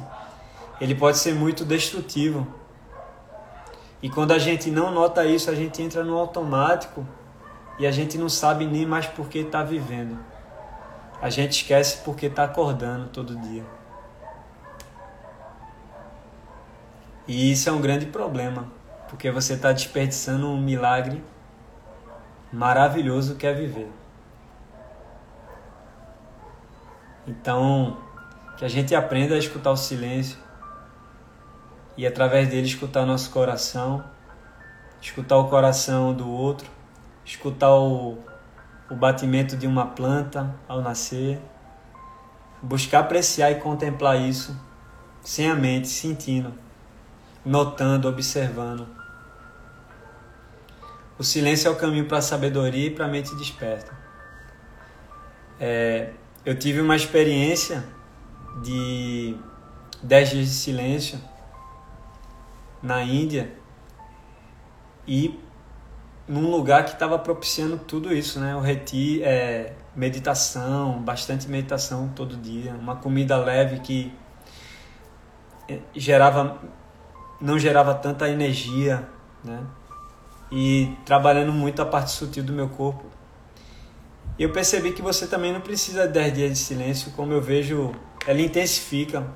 ele 0.80 0.94
pode 0.94 1.18
ser 1.18 1.34
muito 1.34 1.64
destrutivo. 1.64 2.46
E 4.04 4.10
quando 4.10 4.32
a 4.32 4.38
gente 4.38 4.70
não 4.70 4.90
nota 4.90 5.24
isso, 5.24 5.50
a 5.50 5.54
gente 5.54 5.80
entra 5.80 6.04
no 6.04 6.18
automático 6.18 7.08
e 7.78 7.86
a 7.86 7.90
gente 7.90 8.18
não 8.18 8.28
sabe 8.28 8.66
nem 8.66 8.84
mais 8.84 9.06
por 9.06 9.30
que 9.30 9.38
está 9.38 9.62
vivendo. 9.62 10.18
A 11.22 11.30
gente 11.30 11.52
esquece 11.52 12.02
porque 12.04 12.26
está 12.26 12.44
acordando 12.44 13.08
todo 13.08 13.34
dia. 13.34 13.64
E 17.26 17.50
isso 17.50 17.66
é 17.70 17.72
um 17.72 17.80
grande 17.80 18.04
problema, 18.04 18.70
porque 19.08 19.30
você 19.30 19.54
está 19.54 19.72
desperdiçando 19.72 20.48
um 20.48 20.60
milagre 20.60 21.24
maravilhoso 22.52 23.36
que 23.36 23.46
é 23.46 23.54
viver. 23.54 23.90
Então, 27.26 27.96
que 28.58 28.66
a 28.66 28.68
gente 28.68 28.94
aprenda 28.94 29.34
a 29.34 29.38
escutar 29.38 29.70
o 29.70 29.78
silêncio 29.78 30.43
e 31.96 32.06
através 32.06 32.48
dele 32.48 32.66
escutar 32.66 33.06
nosso 33.06 33.30
coração, 33.30 34.04
escutar 35.00 35.36
o 35.36 35.48
coração 35.48 36.12
do 36.12 36.28
outro, 36.28 36.68
escutar 37.24 37.74
o, 37.74 38.18
o 38.90 38.94
batimento 38.94 39.56
de 39.56 39.66
uma 39.66 39.86
planta 39.86 40.54
ao 40.66 40.80
nascer, 40.80 41.40
buscar 42.62 43.00
apreciar 43.00 43.50
e 43.52 43.56
contemplar 43.56 44.20
isso 44.20 44.58
sem 45.20 45.48
a 45.48 45.54
mente, 45.54 45.88
sentindo, 45.88 46.52
notando, 47.44 48.08
observando. 48.08 48.86
O 51.18 51.22
silêncio 51.22 51.68
é 51.68 51.70
o 51.70 51.76
caminho 51.76 52.06
para 52.06 52.18
a 52.18 52.22
sabedoria 52.22 52.88
e 52.88 52.90
para 52.90 53.06
a 53.06 53.08
mente 53.08 53.34
desperta. 53.36 53.96
É, 55.60 56.10
eu 56.44 56.58
tive 56.58 56.80
uma 56.80 56.96
experiência 56.96 57.84
de 58.62 59.36
10 60.02 60.30
dias 60.30 60.46
de 60.48 60.54
silêncio 60.54 61.18
na 62.84 63.02
Índia 63.02 63.50
e 65.08 65.40
num 66.28 66.50
lugar 66.50 66.84
que 66.84 66.92
estava 66.92 67.18
propiciando 67.18 67.76
tudo 67.76 68.14
isso, 68.14 68.38
né? 68.38 68.54
O 68.54 68.60
reti, 68.60 69.22
é, 69.22 69.74
meditação, 69.96 71.02
bastante 71.02 71.48
meditação 71.48 72.12
todo 72.14 72.36
dia, 72.36 72.72
uma 72.74 72.96
comida 72.96 73.36
leve 73.36 73.80
que 73.80 74.12
é, 75.68 75.80
gerava 75.94 76.60
não 77.40 77.58
gerava 77.58 77.94
tanta 77.94 78.28
energia, 78.28 79.06
né? 79.42 79.60
e 80.50 80.96
trabalhando 81.04 81.52
muito 81.52 81.82
a 81.82 81.84
parte 81.84 82.12
sutil 82.12 82.44
do 82.44 82.52
meu 82.52 82.68
corpo. 82.68 83.04
E 84.38 84.42
eu 84.44 84.52
percebi 84.52 84.92
que 84.92 85.02
você 85.02 85.26
também 85.26 85.52
não 85.52 85.60
precisa 85.60 86.06
de 86.06 86.12
10 86.12 86.32
dias 86.32 86.50
de 86.52 86.58
silêncio, 86.58 87.12
como 87.12 87.32
eu 87.32 87.40
vejo, 87.40 87.92
ela 88.26 88.40
intensifica. 88.40 89.26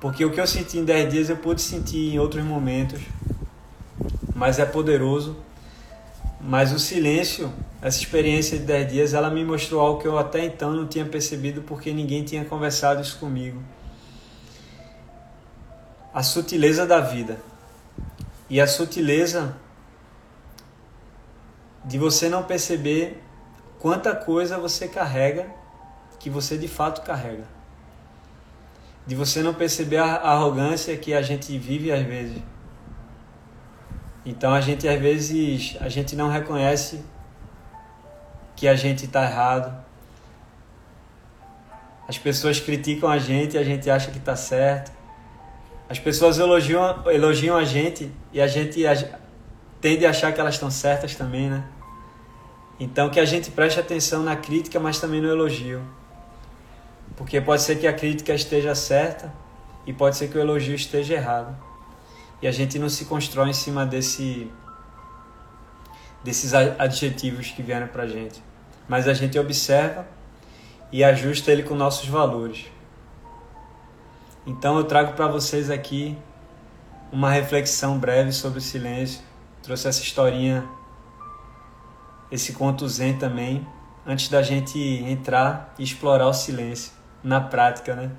Porque 0.00 0.24
o 0.24 0.30
que 0.30 0.40
eu 0.40 0.46
senti 0.46 0.78
em 0.78 0.84
10 0.84 1.12
dias 1.12 1.28
eu 1.28 1.36
pude 1.36 1.60
sentir 1.60 2.14
em 2.14 2.18
outros 2.18 2.42
momentos, 2.42 3.00
mas 4.34 4.58
é 4.58 4.64
poderoso. 4.64 5.36
Mas 6.40 6.72
o 6.72 6.78
silêncio, 6.78 7.52
essa 7.82 7.98
experiência 7.98 8.58
de 8.58 8.64
10 8.64 8.92
dias, 8.92 9.14
ela 9.14 9.28
me 9.28 9.44
mostrou 9.44 9.78
algo 9.78 10.00
que 10.00 10.08
eu 10.08 10.18
até 10.18 10.42
então 10.46 10.72
não 10.72 10.86
tinha 10.86 11.04
percebido 11.04 11.60
porque 11.62 11.92
ninguém 11.92 12.24
tinha 12.24 12.42
conversado 12.46 13.02
isso 13.02 13.18
comigo. 13.18 13.62
A 16.14 16.22
sutileza 16.22 16.86
da 16.86 17.00
vida. 17.00 17.38
E 18.48 18.58
a 18.58 18.66
sutileza 18.66 19.54
de 21.84 21.98
você 21.98 22.28
não 22.30 22.42
perceber 22.42 23.22
quanta 23.78 24.14
coisa 24.16 24.58
você 24.58 24.88
carrega 24.88 25.46
que 26.18 26.30
você 26.30 26.56
de 26.56 26.68
fato 26.68 27.02
carrega. 27.02 27.59
De 29.10 29.16
você 29.16 29.42
não 29.42 29.52
perceber 29.52 29.96
a 29.96 30.18
arrogância 30.18 30.96
que 30.96 31.12
a 31.12 31.20
gente 31.20 31.58
vive 31.58 31.90
às 31.90 32.06
vezes. 32.06 32.40
Então 34.24 34.54
a 34.54 34.60
gente 34.60 34.86
às 34.86 35.00
vezes 35.00 35.76
a 35.80 35.88
gente 35.88 36.14
não 36.14 36.28
reconhece 36.30 37.04
que 38.54 38.68
a 38.68 38.76
gente 38.76 39.06
está 39.06 39.24
errado. 39.24 39.84
As 42.06 42.18
pessoas 42.18 42.60
criticam 42.60 43.10
a 43.10 43.18
gente 43.18 43.56
e 43.56 43.58
a 43.58 43.64
gente 43.64 43.90
acha 43.90 44.12
que 44.12 44.18
está 44.18 44.36
certo. 44.36 44.92
As 45.88 45.98
pessoas 45.98 46.38
elogiam, 46.38 47.02
elogiam 47.10 47.56
a 47.56 47.64
gente 47.64 48.12
e 48.32 48.40
a 48.40 48.46
gente 48.46 48.78
tende 49.80 50.06
a 50.06 50.10
achar 50.10 50.32
que 50.32 50.40
elas 50.40 50.54
estão 50.54 50.70
certas 50.70 51.16
também, 51.16 51.50
né? 51.50 51.64
Então 52.78 53.10
que 53.10 53.18
a 53.18 53.24
gente 53.24 53.50
preste 53.50 53.80
atenção 53.80 54.22
na 54.22 54.36
crítica, 54.36 54.78
mas 54.78 55.00
também 55.00 55.20
no 55.20 55.28
elogio. 55.28 55.82
Porque 57.20 57.38
pode 57.38 57.60
ser 57.60 57.76
que 57.76 57.86
a 57.86 57.92
crítica 57.92 58.32
esteja 58.32 58.74
certa 58.74 59.30
e 59.86 59.92
pode 59.92 60.16
ser 60.16 60.28
que 60.28 60.38
o 60.38 60.40
elogio 60.40 60.74
esteja 60.74 61.12
errado. 61.12 61.54
E 62.40 62.48
a 62.48 62.50
gente 62.50 62.78
não 62.78 62.88
se 62.88 63.04
constrói 63.04 63.50
em 63.50 63.52
cima 63.52 63.84
desse 63.84 64.50
desses 66.24 66.54
adjetivos 66.54 67.50
que 67.50 67.62
vieram 67.62 67.88
pra 67.88 68.06
gente. 68.06 68.42
Mas 68.88 69.06
a 69.06 69.12
gente 69.12 69.38
observa 69.38 70.08
e 70.90 71.04
ajusta 71.04 71.52
ele 71.52 71.62
com 71.62 71.74
nossos 71.74 72.08
valores. 72.08 72.64
Então 74.46 74.78
eu 74.78 74.84
trago 74.84 75.12
para 75.12 75.26
vocês 75.26 75.68
aqui 75.68 76.16
uma 77.12 77.30
reflexão 77.30 77.98
breve 77.98 78.32
sobre 78.32 78.60
o 78.60 78.62
silêncio. 78.62 79.20
Trouxe 79.62 79.88
essa 79.88 80.02
historinha 80.02 80.66
esse 82.30 82.54
conto 82.54 82.88
zen 82.88 83.18
também, 83.18 83.66
antes 84.06 84.30
da 84.30 84.40
gente 84.40 84.78
entrar 84.78 85.74
e 85.78 85.82
explorar 85.82 86.26
o 86.26 86.32
silêncio 86.32 86.98
na 87.22 87.40
prática, 87.40 87.94
né? 87.94 88.10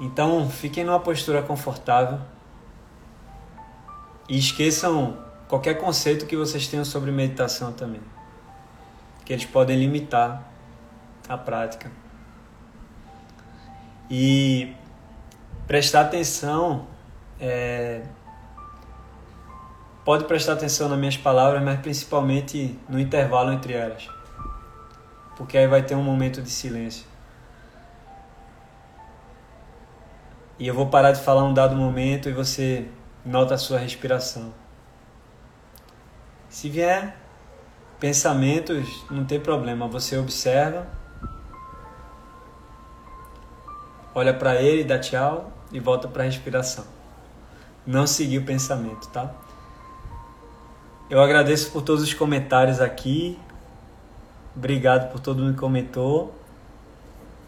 Então, 0.00 0.48
fiquem 0.50 0.84
numa 0.84 0.98
postura 0.98 1.42
confortável 1.42 2.18
e 4.28 4.36
esqueçam 4.36 5.16
qualquer 5.48 5.74
conceito 5.74 6.26
que 6.26 6.36
vocês 6.36 6.66
tenham 6.66 6.84
sobre 6.84 7.10
meditação 7.10 7.72
também, 7.72 8.00
que 9.24 9.32
eles 9.32 9.44
podem 9.44 9.78
limitar 9.78 10.42
a 11.28 11.38
prática. 11.38 11.90
E 14.10 14.74
prestar 15.66 16.02
atenção 16.02 16.86
é, 17.40 18.02
Pode 20.04 20.24
prestar 20.24 20.52
atenção 20.52 20.86
nas 20.90 20.98
minhas 20.98 21.16
palavras, 21.16 21.62
mas 21.62 21.80
principalmente 21.80 22.78
no 22.86 23.00
intervalo 23.00 23.50
entre 23.50 23.72
elas. 23.72 24.06
Porque 25.36 25.58
aí 25.58 25.66
vai 25.66 25.82
ter 25.82 25.94
um 25.94 26.02
momento 26.02 26.40
de 26.40 26.50
silêncio. 26.50 27.06
E 30.58 30.66
eu 30.66 30.74
vou 30.74 30.86
parar 30.86 31.12
de 31.12 31.20
falar 31.20 31.42
um 31.42 31.52
dado 31.52 31.74
momento 31.74 32.28
e 32.28 32.32
você 32.32 32.88
nota 33.24 33.54
a 33.54 33.58
sua 33.58 33.78
respiração. 33.78 34.54
Se 36.48 36.68
vier 36.68 37.16
pensamentos, 37.98 39.04
não 39.10 39.24
tem 39.24 39.40
problema, 39.40 39.88
você 39.88 40.16
observa, 40.16 40.86
olha 44.14 44.32
para 44.32 44.62
ele, 44.62 44.84
dá 44.84 44.98
tchau 44.98 45.52
e 45.72 45.80
volta 45.80 46.06
para 46.06 46.22
a 46.22 46.26
respiração. 46.26 46.84
Não 47.84 48.06
seguir 48.06 48.38
o 48.38 48.44
pensamento, 48.44 49.08
tá? 49.08 49.34
Eu 51.10 51.20
agradeço 51.20 51.70
por 51.70 51.82
todos 51.82 52.02
os 52.02 52.14
comentários 52.14 52.80
aqui. 52.80 53.38
Obrigado 54.56 55.10
por 55.10 55.20
todo 55.20 55.42
mundo 55.42 55.54
que 55.54 55.60
comentou. 55.60 56.34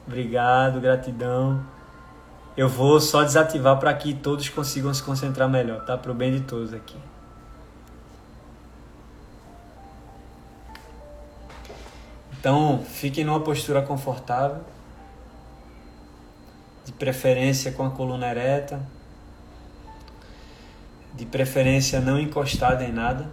Obrigado, 0.07 0.81
gratidão. 0.81 1.65
Eu 2.57 2.69
vou 2.69 3.01
só 3.01 3.23
desativar 3.23 3.79
para 3.79 3.93
que 3.95 4.15
todos 4.15 4.49
consigam 4.49 4.93
se 4.93 5.03
concentrar 5.03 5.49
melhor, 5.49 5.85
tá? 5.85 5.97
Para 5.97 6.11
o 6.11 6.15
bem 6.15 6.33
de 6.33 6.41
todos 6.41 6.73
aqui. 6.73 6.97
Então, 12.39 12.85
fiquem 12.85 13.25
numa 13.25 13.41
postura 13.41 13.83
confortável, 13.83 14.63
de 16.85 16.93
preferência 16.93 17.73
com 17.73 17.85
a 17.85 17.91
coluna 17.91 18.29
ereta 18.29 18.81
de 21.17 21.25
preferência 21.25 21.99
não 22.01 22.21
encostada 22.21 22.85
em 22.85 22.93
nada. 22.93 23.27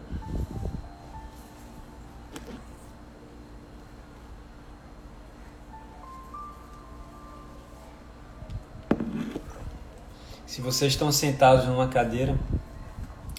Se 10.53 10.61
vocês 10.61 10.93
estão 10.93 11.11
sentados 11.11 11.65
numa 11.65 11.87
cadeira, 11.87 12.37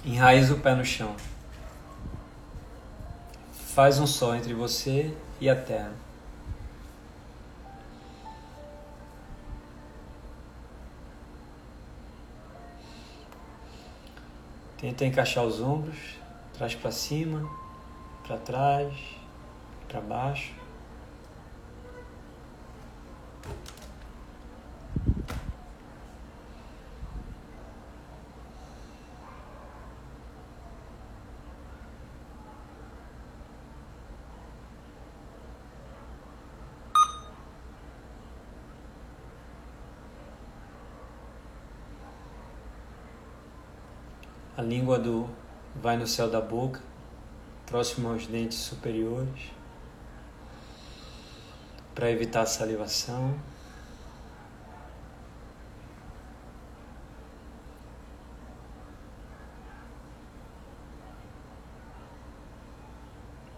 enraize 0.05 0.53
o 0.53 0.59
pé 0.59 0.75
no 0.75 0.85
chão. 0.85 1.15
Faz 3.53 4.01
um 4.01 4.07
só 4.09 4.35
entre 4.35 4.53
você 4.53 5.17
e 5.41 5.49
a 5.49 5.55
terra. 5.55 5.93
Tenta 14.77 15.05
encaixar 15.05 15.45
os 15.45 15.61
ombros, 15.61 16.19
trás 16.53 16.75
para 16.75 16.91
cima, 16.91 17.49
para 18.27 18.39
trás, 18.39 18.93
para 19.87 20.01
baixo. 20.01 20.64
Língua 44.65 44.99
do 44.99 45.29
vai 45.77 45.97
no 45.97 46.07
céu 46.07 46.31
da 46.31 46.41
boca, 46.41 46.81
próximo 47.67 48.09
aos 48.09 48.27
dentes 48.27 48.59
superiores, 48.59 49.53
para 51.95 52.11
evitar 52.11 52.43
a 52.43 52.47
salivação. 52.47 53.35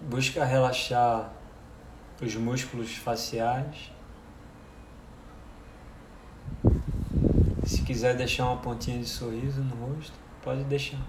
Busca 0.00 0.44
relaxar 0.44 1.32
os 2.22 2.34
músculos 2.36 2.94
faciais. 2.96 3.90
Se 7.64 7.82
quiser 7.82 8.16
deixar 8.16 8.46
uma 8.46 8.58
pontinha 8.58 8.98
de 8.98 9.06
sorriso 9.06 9.60
no 9.62 9.74
rosto. 9.74 10.25
Pode 10.46 10.62
deixar. 10.62 11.00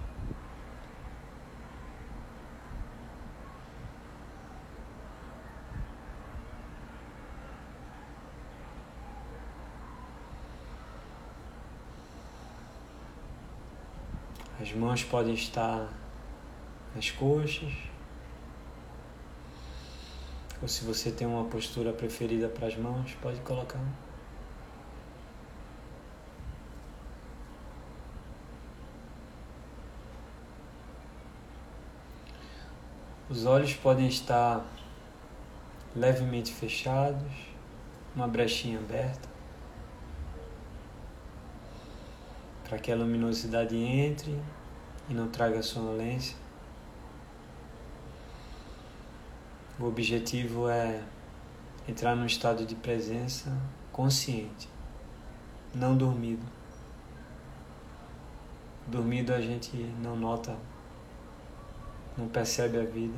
As 14.60 14.73
mãos 14.73 15.04
podem 15.04 15.36
estar 15.36 15.88
nas 16.95 17.12
coxas. 17.12 17.71
Ou 20.60 20.67
se 20.67 20.84
você 20.84 21.12
tem 21.12 21.28
uma 21.28 21.43
postura 21.43 21.93
preferida 21.93 22.50
para 22.50 22.65
as 22.65 22.76
mãos, 22.76 23.15
pode 23.21 23.39
colocar. 23.41 24.07
Os 33.30 33.46
olhos 33.46 33.74
podem 33.74 34.08
estar 34.08 34.66
levemente 35.94 36.54
fechados, 36.54 37.30
uma 38.16 38.26
brechinha 38.26 38.80
aberta, 38.80 39.28
para 42.63 42.80
que 42.80 42.90
a 42.90 42.96
luminosidade 42.96 43.76
entre 43.76 44.42
e 45.10 45.13
não 45.13 45.28
traga 45.28 45.62
sonolência. 45.62 46.38
O 49.78 49.84
objetivo 49.84 50.70
é 50.70 51.04
entrar 51.86 52.16
num 52.16 52.26
estado 52.26 52.66
de 52.66 52.76
presença 52.76 53.52
consciente, 53.92 54.70
não 55.76 55.98
dormido. 55.98 56.46
Dormido 58.88 59.34
a 59.34 59.42
gente 59.42 59.76
não 60.02 60.16
nota 60.16 60.58
não 62.18 62.28
percebe 62.28 62.80
a 62.80 62.84
vida. 62.84 63.18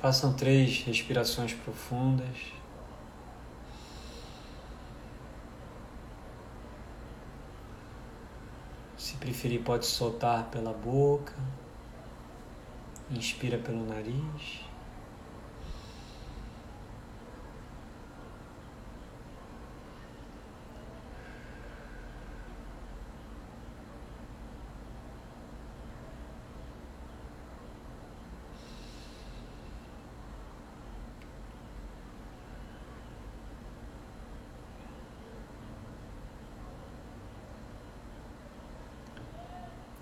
Façam 0.00 0.32
três 0.32 0.82
respirações 0.84 1.52
profundas. 1.52 2.54
Se 8.96 9.14
preferir, 9.16 9.62
pode 9.62 9.84
soltar 9.84 10.44
pela 10.44 10.72
boca. 10.72 11.34
Inspira 13.10 13.58
pelo 13.58 13.84
nariz. 13.84 14.69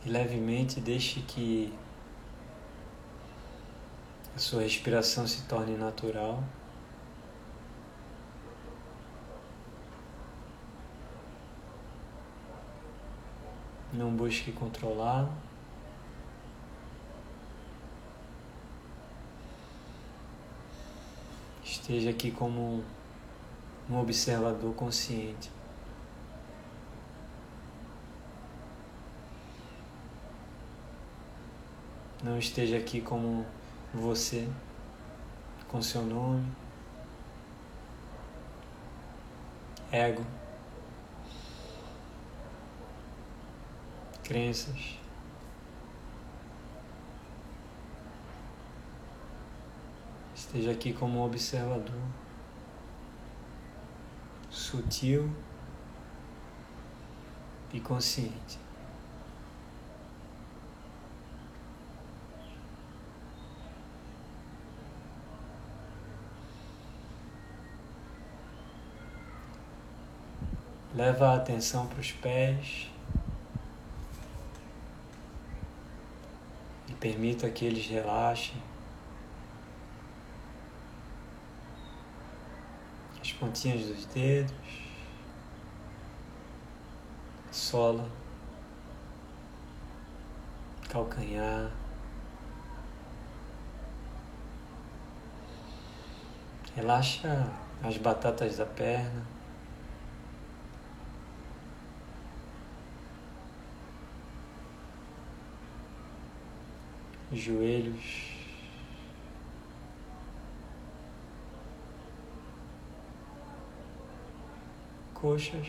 E 0.09 0.11
levemente 0.11 0.81
deixe 0.81 1.21
que 1.21 1.71
a 4.35 4.39
sua 4.39 4.63
respiração 4.63 5.27
se 5.27 5.43
torne 5.43 5.77
natural. 5.77 6.43
Não 13.93 14.11
busque 14.11 14.51
controlá-la. 14.51 15.31
Esteja 21.63 22.09
aqui 22.09 22.31
como 22.31 22.83
um 23.91 24.01
observador 24.01 24.73
consciente. 24.75 25.58
Não 32.29 32.39
esteja 32.39 32.77
aqui 32.77 33.01
como 33.01 33.47
você, 33.93 34.47
com 35.67 35.81
seu 35.81 36.03
nome, 36.03 36.47
ego, 39.91 40.23
crenças. 44.23 44.99
Esteja 50.37 50.73
aqui 50.73 50.93
como 50.93 51.21
um 51.21 51.25
observador, 51.25 52.03
sutil 54.51 55.35
e 57.73 57.81
consciente. 57.81 58.68
Leva 70.99 71.29
a 71.29 71.37
atenção 71.37 71.87
para 71.87 72.01
os 72.01 72.11
pés 72.11 72.91
e 76.89 76.93
permita 76.95 77.49
que 77.49 77.65
eles 77.65 77.87
relaxem. 77.87 78.61
As 83.23 83.31
pontinhas 83.31 83.87
dos 83.87 84.07
dedos, 84.07 84.53
sola, 87.53 88.11
calcanhar. 90.89 91.71
Relaxa 96.75 97.53
as 97.85 97.97
batatas 97.99 98.57
da 98.57 98.67
perna. 98.67 99.38
Joelhos. 107.33 108.37
Coxas. 115.15 115.67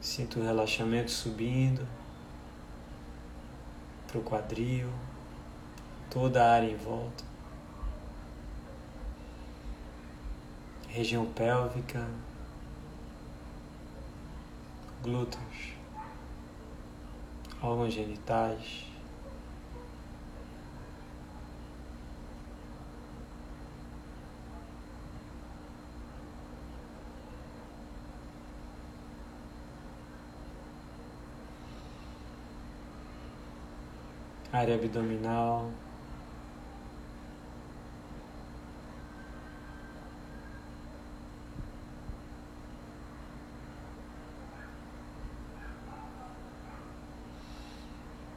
Sinto 0.00 0.40
o 0.40 0.42
relaxamento 0.42 1.10
subindo 1.10 1.86
para 4.06 4.18
o 4.18 4.22
quadril, 4.22 4.90
toda 6.10 6.44
a 6.44 6.52
área 6.52 6.70
em 6.70 6.76
volta. 6.76 7.31
Região 10.92 11.24
pélvica, 11.24 12.06
glúteos, 15.02 15.72
órgãos 17.62 17.94
genitais. 17.94 18.92
área 34.52 34.74
abdominal, 34.74 35.70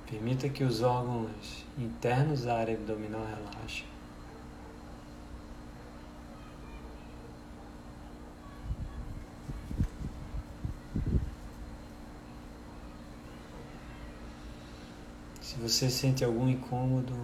Permita 0.10 0.48
que 0.50 0.64
os 0.64 0.82
órgãos 0.82 1.66
internos 1.78 2.44
da 2.44 2.58
área 2.58 2.76
abdominal 2.76 3.26
relaxem. 3.26 3.86
Se 15.42 15.56
você 15.56 15.90
sente 15.90 16.24
algum 16.24 16.48
incômodo, 16.50 17.16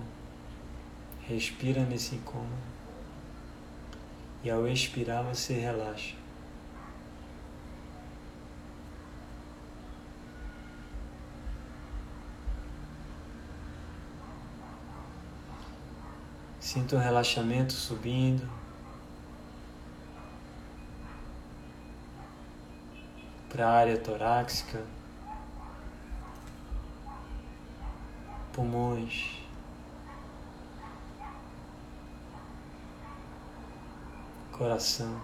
respira 1.27 1.85
nesse 1.85 2.15
incômodo 2.15 2.71
e 4.43 4.49
ao 4.49 4.67
expirar 4.67 5.23
você 5.23 5.53
relaxa. 5.53 6.20
Sinta 16.71 16.95
o 16.95 16.99
relaxamento 16.99 17.73
subindo. 17.73 18.49
Para 23.49 23.67
a 23.67 23.73
área 23.73 23.97
torácica, 23.97 24.81
pulmões, 28.53 29.43
coração. 34.53 35.21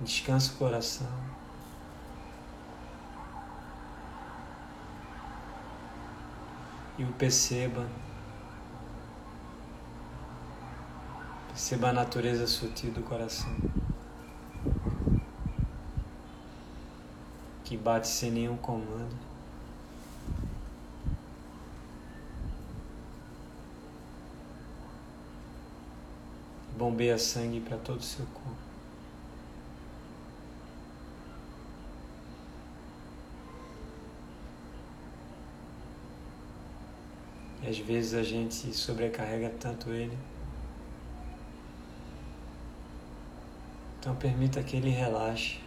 Descansa 0.00 0.52
o 0.52 0.56
coração. 0.56 1.41
E 6.98 7.04
o 7.04 7.12
perceba. 7.12 7.88
Perceba 11.48 11.90
a 11.90 11.92
natureza 11.92 12.46
sutil 12.46 12.92
do 12.92 13.02
coração. 13.02 13.54
que 17.72 17.76
bate 17.78 18.06
sem 18.06 18.30
nenhum 18.30 18.58
comando. 18.58 19.16
Bombeia 26.76 27.16
sangue 27.16 27.60
para 27.60 27.78
todo 27.78 28.00
o 28.00 28.02
seu 28.02 28.26
corpo. 28.26 28.71
E 37.62 37.68
às 37.68 37.78
vezes 37.78 38.14
a 38.14 38.22
gente 38.22 38.74
sobrecarrega 38.74 39.50
tanto 39.60 39.90
ele. 39.90 40.18
Então 44.00 44.16
permita 44.16 44.60
que 44.64 44.76
ele 44.76 44.90
relaxe, 44.90 45.60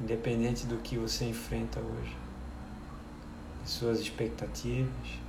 independente 0.00 0.66
do 0.66 0.78
que 0.78 0.96
você 0.96 1.26
enfrenta 1.26 1.78
hoje, 1.78 2.16
de 3.62 3.70
suas 3.70 4.00
expectativas. 4.00 5.20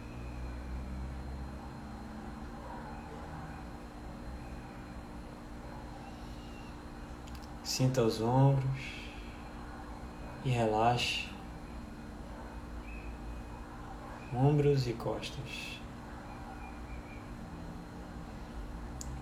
Sinta 7.61 8.01
os 8.01 8.21
ombros 8.21 8.81
e 10.45 10.49
relaxe 10.49 11.30
ombros 14.33 14.87
e 14.87 14.93
costas. 14.93 15.79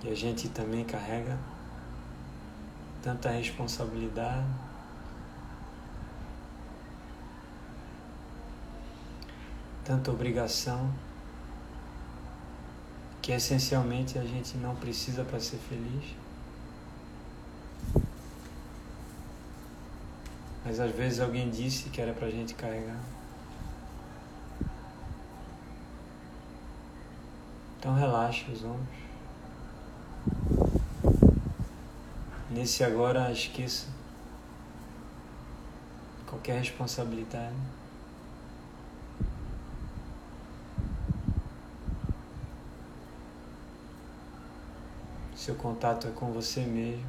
E 0.04 0.10
a 0.10 0.16
gente 0.16 0.48
também 0.50 0.86
carrega 0.86 1.38
tanta 3.02 3.30
responsabilidade. 3.30 4.46
Tanta 9.84 10.12
obrigação 10.12 10.94
que 13.22 13.32
essencialmente 13.32 14.18
a 14.20 14.24
gente 14.24 14.56
não 14.58 14.76
precisa 14.76 15.24
para 15.24 15.40
ser 15.40 15.58
feliz. 15.58 16.16
Mas 20.64 20.80
às 20.80 20.92
vezes 20.92 21.20
alguém 21.20 21.50
disse 21.50 21.90
que 21.90 22.00
era 22.00 22.14
para 22.14 22.28
a 22.28 22.32
gente 22.32 22.54
carregar. 22.54 23.00
Então 27.80 27.96
relaxe 27.96 28.52
os 28.52 28.62
ombros. 28.66 29.00
Nesse 32.52 32.84
agora 32.84 33.32
esqueça 33.32 33.88
qualquer 36.28 36.60
responsabilidade. 36.60 37.56
Seu 45.34 45.56
contato 45.56 46.06
é 46.10 46.12
com 46.12 46.34
você 46.34 46.60
mesmo, 46.66 47.06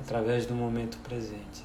através 0.00 0.46
do 0.46 0.54
momento 0.54 0.96
presente. 1.00 1.64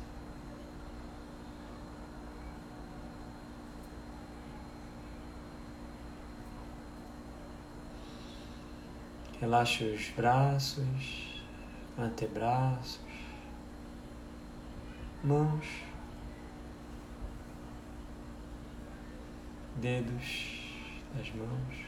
Relaxe 9.44 9.84
os 9.84 10.08
braços 10.12 11.44
antebraços, 12.00 13.02
mãos, 15.22 15.66
dedos 19.76 20.62
das 21.14 21.30
mãos. 21.36 21.86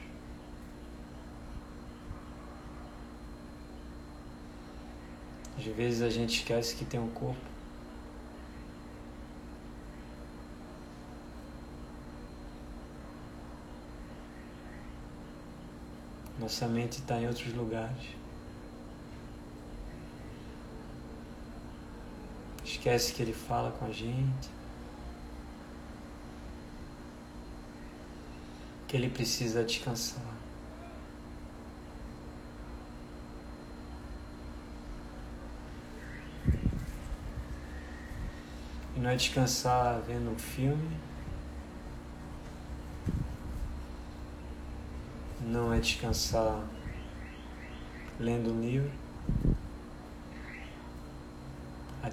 Às 5.57 5.63
vezes 5.63 6.01
a 6.01 6.09
gente 6.09 6.39
esquece 6.39 6.75
que 6.75 6.83
tem 6.83 6.99
um 6.99 7.09
corpo. 7.11 7.54
Nossa 16.45 16.67
mente 16.67 16.99
está 16.99 17.19
em 17.19 17.27
outros 17.27 17.51
lugares. 17.55 18.05
Esquece 22.63 23.13
que 23.13 23.23
Ele 23.23 23.33
fala 23.33 23.71
com 23.71 23.87
a 23.87 23.91
gente. 23.91 24.47
Que 28.87 28.95
Ele 28.95 29.09
precisa 29.09 29.63
descansar. 29.63 30.21
E 38.95 38.99
não 38.99 39.09
é 39.09 39.15
descansar 39.15 39.99
vendo 40.01 40.29
um 40.29 40.37
filme. 40.37 40.95
Não 45.45 45.71
é 45.71 45.79
descansar 45.79 46.67
lendo 48.19 48.51
um 48.51 48.61
livro. 48.61 48.91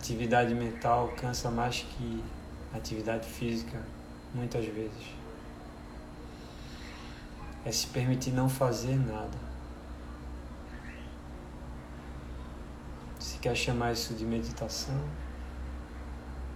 atividade 0.03 0.55
mental 0.55 1.09
cansa 1.17 1.51
mais 1.51 1.83
que 1.83 2.25
atividade 2.75 3.29
física, 3.29 3.81
muitas 4.35 4.65
vezes. 4.67 5.15
É 7.65 7.71
se 7.71 7.87
permitir 7.87 8.33
não 8.33 8.49
fazer 8.49 8.97
nada. 8.97 9.39
Se 13.21 13.39
quer 13.39 13.55
chamar 13.55 13.93
isso 13.93 14.13
de 14.15 14.25
meditação, 14.25 15.01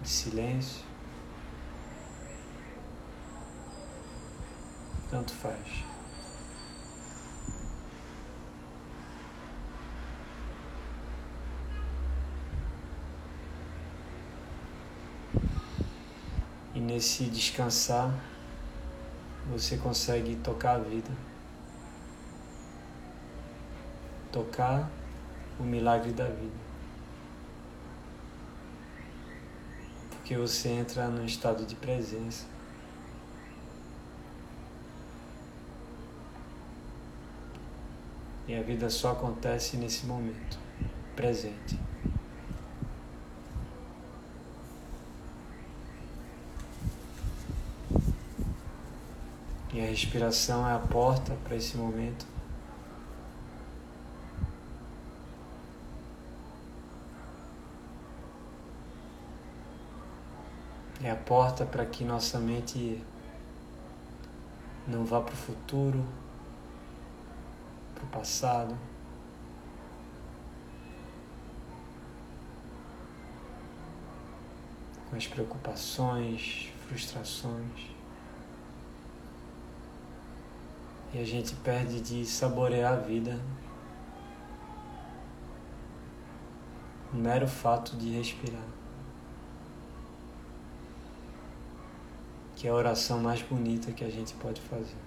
de 0.03 0.09
silêncio, 0.09 0.85
tanto 5.09 5.33
faz. 5.33 5.96
Nesse 16.87 17.25
descansar, 17.25 18.15
você 19.51 19.77
consegue 19.77 20.37
tocar 20.37 20.77
a 20.77 20.79
vida. 20.79 21.11
Tocar 24.33 24.89
o 25.59 25.65
milagre 25.65 26.13
da 26.13 26.27
vida. 26.27 26.67
Porque 30.11 30.37
você 30.37 30.69
entra 30.69 31.09
num 31.09 31.25
estado 31.25 31.65
de 31.65 31.75
presença. 31.75 32.47
E 38.47 38.55
a 38.55 38.63
vida 38.63 38.89
só 38.89 39.11
acontece 39.11 39.77
nesse 39.77 40.07
momento 40.07 40.59
presente. 41.17 41.77
E 49.77 49.81
a 49.83 49.85
respiração 49.85 50.67
é 50.67 50.73
a 50.73 50.79
porta 50.79 51.37
para 51.45 51.55
esse 51.55 51.77
momento. 51.77 52.25
É 61.03 61.11
a 61.11 61.15
porta 61.15 61.67
para 61.67 61.85
que 61.85 62.05
nossa 62.05 62.39
mente 62.39 63.05
não 64.89 65.05
vá 65.05 65.21
para 65.21 65.35
o 65.35 65.37
futuro, 65.37 66.03
para 67.95 68.05
o 68.05 68.07
passado. 68.07 68.75
Com 75.11 75.17
as 75.17 75.27
preocupações, 75.27 76.73
frustrações. 76.89 77.96
E 81.17 81.19
a 81.19 81.25
gente 81.25 81.55
perde 81.57 81.99
de 81.99 82.27
saborear 82.27 82.93
a 82.93 82.97
vida. 82.97 83.41
O 87.11 87.17
mero 87.17 87.49
fato 87.49 87.97
de 87.97 88.11
respirar. 88.11 88.61
Que 92.55 92.69
é 92.69 92.71
a 92.71 92.75
oração 92.75 93.19
mais 93.19 93.41
bonita 93.41 93.93
que 93.93 94.05
a 94.05 94.11
gente 94.11 94.35
pode 94.35 94.61
fazer. 94.61 94.99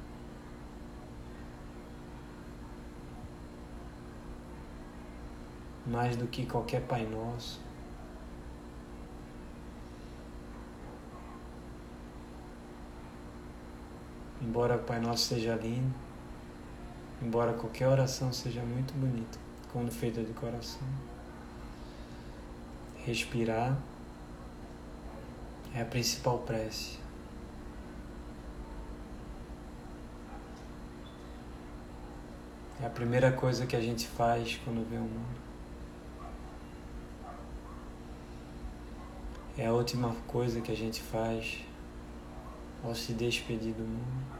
Mais 5.85 6.17
do 6.17 6.25
que 6.25 6.43
qualquer 6.43 6.81
Pai 6.87 7.05
Nosso. 7.05 7.61
Embora 14.49 14.77
o 14.77 14.79
Pai 14.79 14.99
Nosso 14.99 15.27
seja 15.27 15.53
lindo, 15.53 15.93
embora 17.21 17.53
qualquer 17.53 17.87
oração 17.87 18.33
seja 18.33 18.63
muito 18.63 18.95
bonita, 18.95 19.37
quando 19.71 19.91
feita 19.91 20.23
de 20.23 20.33
coração, 20.33 20.81
respirar 23.05 23.77
é 25.75 25.83
a 25.83 25.85
principal 25.85 26.39
prece. 26.39 26.97
É 32.81 32.87
a 32.87 32.89
primeira 32.89 33.31
coisa 33.31 33.67
que 33.67 33.75
a 33.75 33.81
gente 33.81 34.07
faz 34.07 34.59
quando 34.65 34.83
vê 34.89 34.97
o 34.97 35.01
mundo. 35.01 35.39
É 39.55 39.67
a 39.67 39.73
última 39.73 40.15
coisa 40.25 40.59
que 40.59 40.71
a 40.71 40.75
gente 40.75 41.03
faz 41.03 41.59
ao 42.83 42.95
se 42.95 43.13
despedir 43.13 43.73
do 43.73 43.83
mundo. 43.83 44.38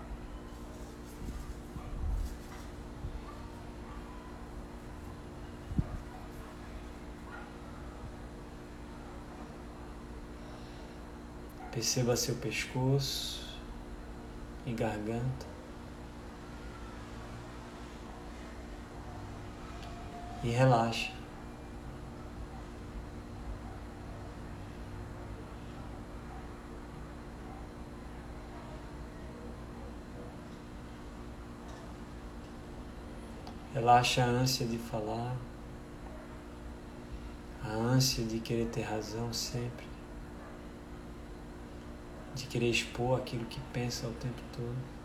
Perceba 11.79 12.13
seu 12.17 12.35
pescoço 12.35 13.57
e 14.65 14.73
garganta. 14.73 15.45
E 20.43 20.49
relaxe. 20.49 21.09
Relaxa 33.73 34.25
a 34.25 34.27
ânsia 34.27 34.65
de 34.65 34.77
falar, 34.77 35.33
a 37.63 37.69
ânsia 37.69 38.25
de 38.25 38.41
querer 38.41 38.65
ter 38.65 38.81
razão 38.81 39.31
sempre, 39.31 39.87
de 42.39 42.47
querer 42.47 42.69
expor 42.69 43.19
aquilo 43.19 43.45
que 43.45 43.59
pensa 43.73 44.07
o 44.07 44.13
tempo 44.13 44.41
todo. 44.55 44.99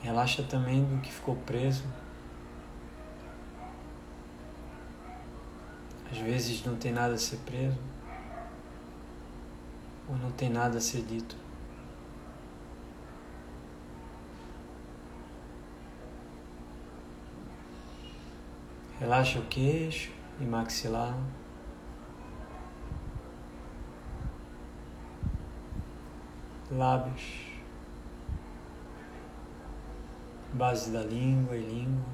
Relaxa 0.00 0.42
também 0.42 0.82
do 0.84 1.00
que 1.00 1.12
ficou 1.12 1.36
preso. 1.36 1.84
Às 6.10 6.18
vezes 6.18 6.64
não 6.64 6.76
tem 6.76 6.92
nada 6.92 7.14
a 7.14 7.18
ser 7.18 7.36
preso 7.38 7.78
ou 10.08 10.16
não 10.16 10.30
tem 10.32 10.48
nada 10.50 10.78
a 10.78 10.80
ser 10.80 11.02
dito. 11.02 11.41
Relaxa 19.02 19.40
o 19.40 19.46
queixo 19.46 20.12
e 20.40 20.44
maxilar. 20.44 21.18
Lábios. 26.70 27.20
Base 30.52 30.92
da 30.92 31.02
língua 31.02 31.56
e 31.56 31.62
língua. 31.62 32.12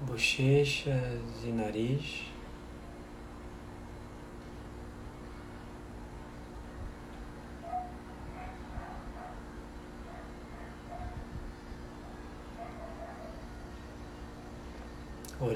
bochechas 0.00 1.44
e 1.44 1.52
nariz. 1.52 2.35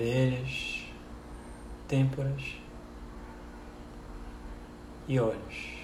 Orelhas, 0.01 0.87
têmporas 1.87 2.57
e 5.07 5.21
olhos. 5.21 5.75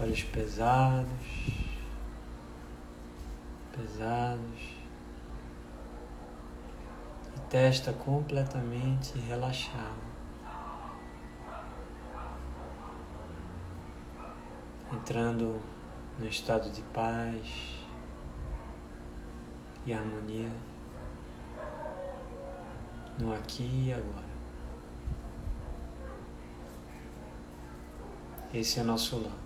Olhos 0.00 0.22
pesados, 0.22 1.10
pesados 3.72 4.74
testa 7.50 7.92
completamente 7.92 9.18
relaxada. 9.18 10.14
Entrando 14.92 15.60
no 16.20 16.26
estado 16.28 16.70
de 16.70 16.82
paz 16.82 17.82
e 19.84 19.92
harmonia 19.92 20.52
no 23.18 23.32
aqui 23.32 23.86
e 23.86 23.92
agora. 23.92 24.24
Esse 28.52 28.80
é 28.80 28.82
nosso 28.82 29.16
lar. 29.18 29.44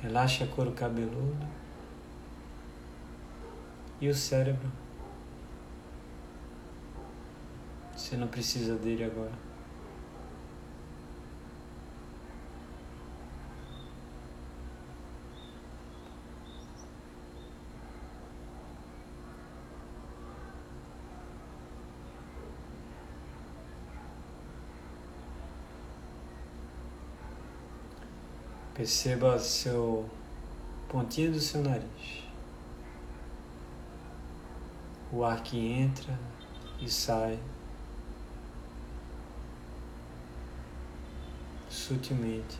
Relaxe 0.00 0.44
a 0.44 0.46
couro 0.46 0.72
cabeludo 0.72 1.46
e 4.00 4.08
o 4.08 4.14
cérebro. 4.14 4.70
Você 7.94 8.16
não 8.16 8.28
precisa 8.28 8.76
dele 8.76 9.04
agora. 9.04 9.47
Perceba 28.78 29.40
seu 29.40 30.08
pontinho 30.88 31.32
do 31.32 31.40
seu 31.40 31.64
nariz. 31.64 32.22
O 35.10 35.24
ar 35.24 35.42
que 35.42 35.58
entra 35.58 36.16
e 36.80 36.88
sai 36.88 37.40
sutilmente. 41.68 42.56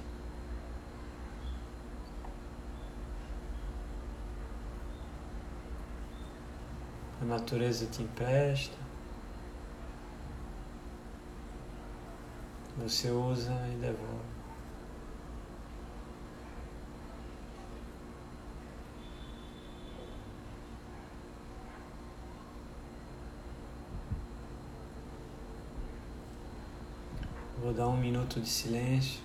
A 7.22 7.24
natureza 7.26 7.86
te 7.86 8.02
empresta. 8.02 8.76
Você 12.76 13.08
usa 13.08 13.52
e 13.68 13.76
devolve. 13.76 14.37
Vou 27.68 27.76
dar 27.76 27.86
um 27.86 27.98
minuto 27.98 28.40
de 28.40 28.48
silêncio. 28.48 29.20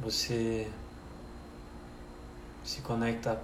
Você 0.00 0.68
se 2.64 2.80
conecta 2.80 3.40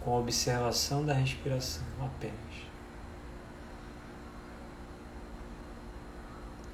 com 0.00 0.14
a 0.14 0.20
observação 0.20 1.04
da 1.04 1.12
respiração 1.12 1.82
apenas. 2.00 2.36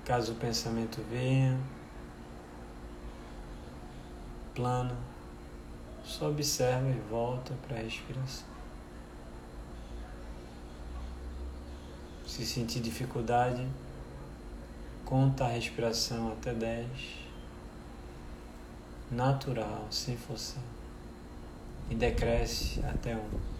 Caso 0.05 0.33
o 0.33 0.37
pensamento 0.37 1.01
venha, 1.09 1.59
plano, 4.55 4.95
só 6.05 6.29
observa 6.29 6.91
e 6.91 7.01
volta 7.09 7.55
para 7.67 7.79
a 7.79 7.81
respiração. 7.81 8.54
Se 12.35 12.45
sentir 12.45 12.81
dificuldade, 12.81 13.65
conta 15.05 15.45
a 15.45 15.49
respiração 15.51 16.33
até 16.33 16.53
10, 16.53 16.89
natural, 19.09 19.87
sem 19.89 20.17
forçar, 20.17 20.61
e 21.89 21.95
decresce 21.95 22.81
até 22.81 23.15
1. 23.15 23.54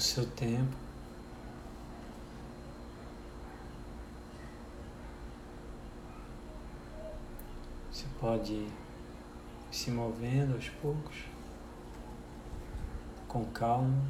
O 0.00 0.02
seu 0.02 0.24
tempo. 0.24 0.74
Você 7.92 8.06
pode 8.18 8.52
ir 8.54 8.72
se 9.70 9.90
movendo 9.90 10.54
aos 10.54 10.70
poucos, 10.70 11.16
com 13.28 13.44
calma, 13.44 14.02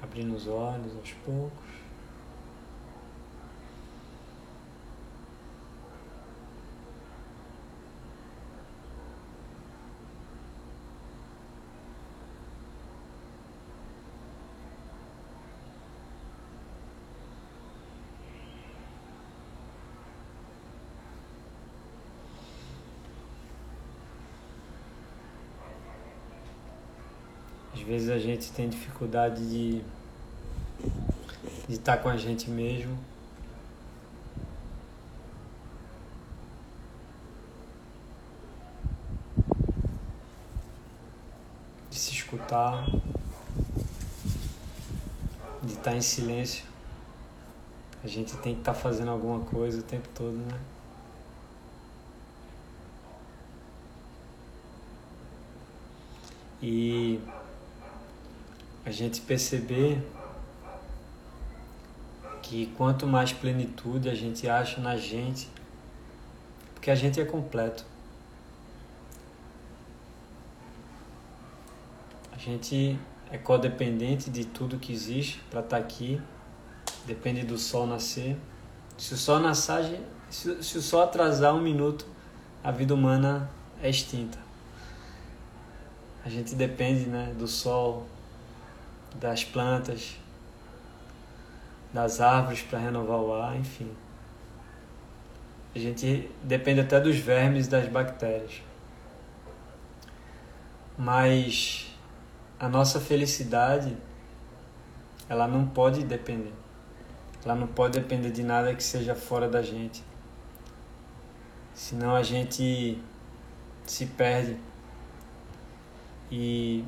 abrindo 0.00 0.36
os 0.36 0.46
olhos 0.46 0.96
aos 0.96 1.12
poucos. 1.24 1.70
Às 27.72 27.79
vezes 27.90 28.08
a 28.08 28.20
gente 28.20 28.52
tem 28.52 28.68
dificuldade 28.68 29.44
de 29.50 29.82
de 31.68 31.74
estar 31.74 31.96
com 31.96 32.08
a 32.08 32.16
gente 32.16 32.48
mesmo. 32.48 32.96
De 41.90 41.98
se 41.98 42.12
escutar, 42.12 42.86
de 45.60 45.72
estar 45.72 45.96
em 45.96 46.00
silêncio. 46.00 46.64
A 48.04 48.06
gente 48.06 48.36
tem 48.36 48.54
que 48.54 48.60
estar 48.60 48.74
fazendo 48.74 49.10
alguma 49.10 49.40
coisa 49.40 49.80
o 49.80 49.82
tempo 49.82 50.08
todo, 50.14 50.36
né? 50.36 50.60
E 56.62 57.18
a 58.84 58.90
gente 58.90 59.20
perceber 59.20 60.00
que 62.42 62.66
quanto 62.76 63.06
mais 63.06 63.32
plenitude 63.32 64.08
a 64.08 64.14
gente 64.14 64.48
acha 64.48 64.80
na 64.80 64.96
gente, 64.96 65.48
porque 66.74 66.90
a 66.90 66.94
gente 66.94 67.20
é 67.20 67.24
completo. 67.24 67.84
A 72.32 72.38
gente 72.38 72.98
é 73.30 73.38
codependente 73.38 74.30
de 74.30 74.44
tudo 74.44 74.78
que 74.78 74.92
existe 74.92 75.40
para 75.50 75.60
estar 75.60 75.76
tá 75.76 75.82
aqui, 75.82 76.20
depende 77.06 77.44
do 77.44 77.58
sol 77.58 77.86
nascer. 77.86 78.36
Se 78.96 79.14
o 79.14 79.16
sol 79.16 79.38
nascer, 79.38 80.00
se, 80.30 80.62
se 80.62 80.78
o 80.78 80.82
sol 80.82 81.02
atrasar 81.02 81.54
um 81.54 81.60
minuto, 81.60 82.06
a 82.62 82.70
vida 82.70 82.94
humana 82.94 83.50
é 83.82 83.88
extinta. 83.88 84.38
A 86.24 86.28
gente 86.28 86.54
depende 86.54 87.08
né, 87.08 87.32
do 87.38 87.46
sol, 87.46 88.06
das 89.16 89.44
plantas, 89.44 90.16
das 91.92 92.20
árvores 92.20 92.62
para 92.62 92.78
renovar 92.78 93.18
o 93.18 93.34
ar, 93.34 93.56
enfim. 93.56 93.90
A 95.74 95.78
gente 95.78 96.30
depende 96.42 96.80
até 96.80 97.00
dos 97.00 97.16
vermes 97.16 97.66
e 97.66 97.70
das 97.70 97.88
bactérias. 97.88 98.62
Mas 100.98 101.90
a 102.58 102.68
nossa 102.68 103.00
felicidade, 103.00 103.96
ela 105.28 105.46
não 105.46 105.66
pode 105.66 106.04
depender. 106.04 106.52
Ela 107.44 107.54
não 107.54 107.66
pode 107.66 107.98
depender 107.98 108.30
de 108.30 108.42
nada 108.42 108.74
que 108.74 108.82
seja 108.82 109.14
fora 109.14 109.48
da 109.48 109.62
gente. 109.62 110.04
Senão 111.72 112.14
a 112.14 112.22
gente 112.22 113.00
se 113.86 114.06
perde. 114.06 114.58
E 116.30 116.84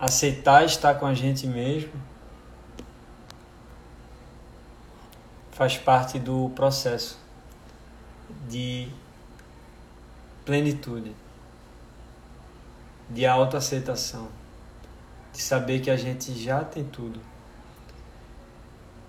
aceitar 0.00 0.64
estar 0.64 0.94
com 0.94 1.04
a 1.04 1.12
gente 1.12 1.46
mesmo 1.46 1.92
faz 5.52 5.76
parte 5.76 6.18
do 6.18 6.48
processo 6.56 7.18
de 8.48 8.88
plenitude, 10.46 11.14
de 13.10 13.26
autoaceitação, 13.26 14.28
de 15.34 15.42
saber 15.42 15.80
que 15.80 15.90
a 15.90 15.96
gente 15.96 16.32
já 16.32 16.64
tem 16.64 16.82
tudo. 16.82 17.20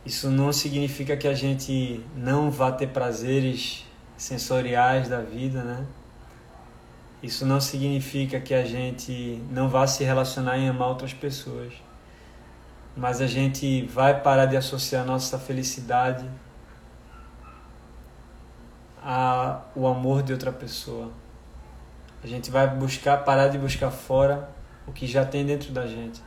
Isso 0.06 0.30
não 0.30 0.52
significa 0.52 1.16
que 1.16 1.28
a 1.28 1.34
gente 1.34 2.04
não 2.14 2.52
vá 2.52 2.70
ter 2.70 2.88
prazeres 2.88 3.86
sensoriais 4.18 5.08
da 5.08 5.22
vida, 5.22 5.64
né? 5.64 5.88
Isso 7.22 7.46
não 7.46 7.62
significa 7.62 8.40
que 8.40 8.54
a 8.54 8.66
gente 8.66 9.44
não 9.52 9.70
vá 9.70 9.86
se 9.86 10.04
relacionar 10.04 10.58
e 10.58 10.68
amar 10.68 10.88
outras 10.88 11.14
pessoas. 11.14 11.74
Mas 12.98 13.22
a 13.22 13.28
gente 13.28 13.86
vai 13.86 14.22
parar 14.22 14.48
de 14.48 14.58
associar 14.58 15.06
nossa 15.06 15.38
felicidade 15.38 16.28
ao 19.04 19.88
amor 19.88 20.24
de 20.24 20.34
outra 20.34 20.52
pessoa. 20.52 21.12
A 22.24 22.28
gente 22.28 22.50
vai 22.50 22.68
buscar 22.68 23.18
parar 23.18 23.48
de 23.50 23.58
buscar 23.58 23.92
fora 23.92 24.50
o 24.88 24.92
que 24.92 25.06
já 25.06 25.24
tem 25.24 25.46
dentro 25.46 25.72
da 25.72 25.86
gente. 25.86 26.22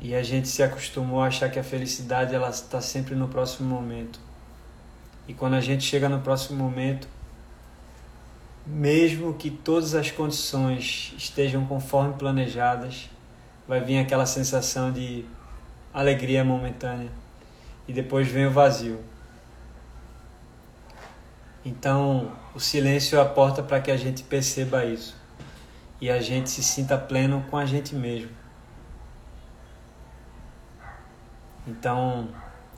E 0.00 0.16
a 0.16 0.22
gente 0.22 0.48
se 0.48 0.64
acostumou 0.64 1.22
a 1.22 1.26
achar 1.28 1.48
que 1.48 1.60
a 1.60 1.64
felicidade 1.64 2.34
ela 2.34 2.50
está 2.50 2.80
sempre 2.80 3.14
no 3.14 3.28
próximo 3.28 3.68
momento. 3.68 4.18
E 5.28 5.34
quando 5.34 5.54
a 5.54 5.60
gente 5.60 5.84
chega 5.84 6.08
no 6.08 6.20
próximo 6.20 6.58
momento, 6.58 7.06
mesmo 8.66 9.34
que 9.34 9.50
todas 9.50 9.94
as 9.94 10.10
condições 10.10 11.14
estejam 11.16 11.66
conforme 11.66 12.14
planejadas, 12.14 13.10
vai 13.66 13.80
vir 13.80 13.98
aquela 13.98 14.26
sensação 14.26 14.92
de 14.92 15.24
alegria 15.92 16.44
momentânea 16.44 17.10
e 17.86 17.92
depois 17.92 18.28
vem 18.28 18.46
o 18.46 18.50
vazio. 18.50 19.00
Então, 21.64 22.32
o 22.54 22.60
silêncio 22.60 23.18
é 23.18 23.22
a 23.22 23.24
porta 23.24 23.62
para 23.62 23.80
que 23.80 23.90
a 23.90 23.96
gente 23.96 24.22
perceba 24.22 24.84
isso 24.84 25.16
e 26.00 26.10
a 26.10 26.20
gente 26.20 26.50
se 26.50 26.62
sinta 26.62 26.98
pleno 26.98 27.44
com 27.50 27.56
a 27.56 27.64
gente 27.64 27.94
mesmo. 27.94 28.30
Então, 31.66 32.28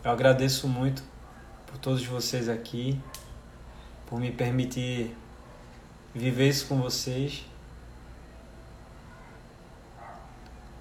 eu 0.04 0.10
agradeço 0.10 0.68
muito 0.68 1.02
por 1.66 1.78
todos 1.78 2.04
vocês 2.04 2.50
aqui, 2.50 3.00
por 4.06 4.20
me 4.20 4.30
permitir 4.30 5.16
viver 6.14 6.48
isso 6.48 6.66
com 6.66 6.80
vocês. 6.80 7.44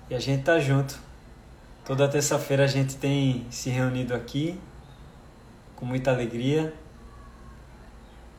E 0.10 0.16
a 0.16 0.20
gente 0.20 0.44
tá 0.44 0.60
junto. 0.60 1.00
Toda 1.86 2.08
terça-feira 2.08 2.64
a 2.64 2.68
gente 2.68 2.96
tem 2.96 3.46
se 3.50 3.70
reunido 3.70 4.14
aqui 4.14 4.60
com 5.76 5.86
muita 5.86 6.12
alegria, 6.12 6.74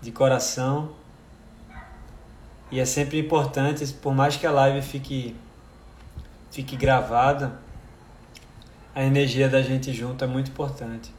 de 0.01 0.11
coração. 0.11 0.92
E 2.70 2.80
é 2.80 2.84
sempre 2.84 3.18
importante, 3.18 3.86
por 3.95 4.14
mais 4.14 4.36
que 4.36 4.47
a 4.47 4.51
live 4.51 4.80
fique 4.82 5.36
fique 6.51 6.76
gravada, 6.76 7.59
a 8.95 9.03
energia 9.03 9.49
da 9.49 9.61
gente 9.61 9.92
junto 9.92 10.22
é 10.24 10.26
muito 10.26 10.51
importante. 10.51 11.14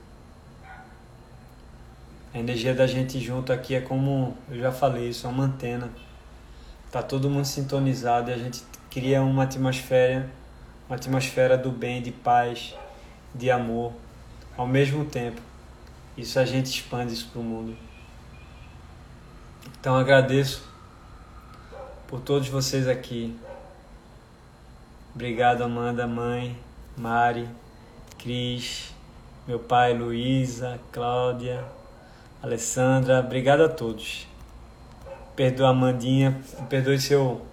A 2.35 2.37
energia 2.37 2.75
da 2.75 2.85
gente 2.85 3.17
junto 3.17 3.53
aqui 3.53 3.75
é 3.75 3.79
como 3.79 4.35
eu 4.51 4.59
já 4.59 4.69
falei, 4.69 5.07
isso 5.07 5.25
é 5.25 5.29
uma 5.29 5.45
antena. 5.45 5.89
Tá 6.91 7.01
todo 7.01 7.29
mundo 7.29 7.45
sintonizado 7.45 8.29
e 8.29 8.33
a 8.33 8.37
gente 8.37 8.61
cria 8.91 9.21
uma 9.21 9.43
atmosfera, 9.43 10.29
uma 10.89 10.97
atmosfera 10.97 11.57
do 11.57 11.71
bem, 11.71 12.01
de 12.01 12.11
paz, 12.11 12.75
de 13.33 13.49
amor, 13.49 13.93
ao 14.57 14.67
mesmo 14.67 15.05
tempo. 15.05 15.39
Isso 16.17 16.37
a 16.37 16.43
gente 16.43 16.65
expande 16.65 17.13
isso 17.13 17.29
para 17.29 17.39
o 17.39 17.43
mundo. 17.43 17.73
Então 19.79 19.95
agradeço 19.95 20.67
por 22.05 22.19
todos 22.19 22.49
vocês 22.49 22.85
aqui. 22.85 23.33
Obrigado 25.13 25.63
Amanda, 25.63 26.05
mãe, 26.05 26.59
Mari, 26.97 27.47
Cris, 28.17 28.93
meu 29.47 29.57
pai 29.57 29.97
Luísa, 29.97 30.77
Cláudia, 30.91 31.63
Alessandra, 32.45 33.21
obrigado 33.21 33.63
a 33.63 33.67
todos. 33.67 34.27
Perdoa 35.35 35.69
a 35.69 35.71
Amandinha, 35.71 36.39
perdoe 36.69 36.99
se 36.99 37.11
eu 37.11 37.43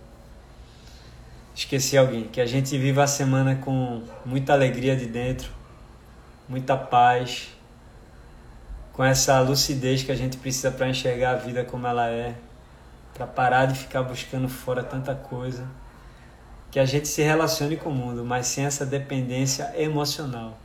esqueci 1.54 1.96
alguém. 1.96 2.24
Que 2.24 2.42
a 2.42 2.44
gente 2.44 2.76
viva 2.76 3.02
a 3.02 3.06
semana 3.06 3.56
com 3.56 4.02
muita 4.22 4.52
alegria 4.52 4.94
de 4.94 5.06
dentro, 5.06 5.50
muita 6.46 6.76
paz, 6.76 7.48
com 8.92 9.02
essa 9.02 9.40
lucidez 9.40 10.02
que 10.02 10.12
a 10.12 10.14
gente 10.14 10.36
precisa 10.36 10.70
para 10.70 10.86
enxergar 10.90 11.30
a 11.30 11.36
vida 11.36 11.64
como 11.64 11.86
ela 11.86 12.10
é, 12.10 12.34
para 13.14 13.26
parar 13.26 13.64
de 13.64 13.78
ficar 13.78 14.02
buscando 14.02 14.46
fora 14.46 14.84
tanta 14.84 15.14
coisa. 15.14 15.66
Que 16.70 16.78
a 16.78 16.84
gente 16.84 17.08
se 17.08 17.22
relacione 17.22 17.78
com 17.78 17.88
o 17.88 17.94
mundo, 17.94 18.26
mas 18.26 18.46
sem 18.46 18.66
essa 18.66 18.84
dependência 18.84 19.72
emocional. 19.74 20.58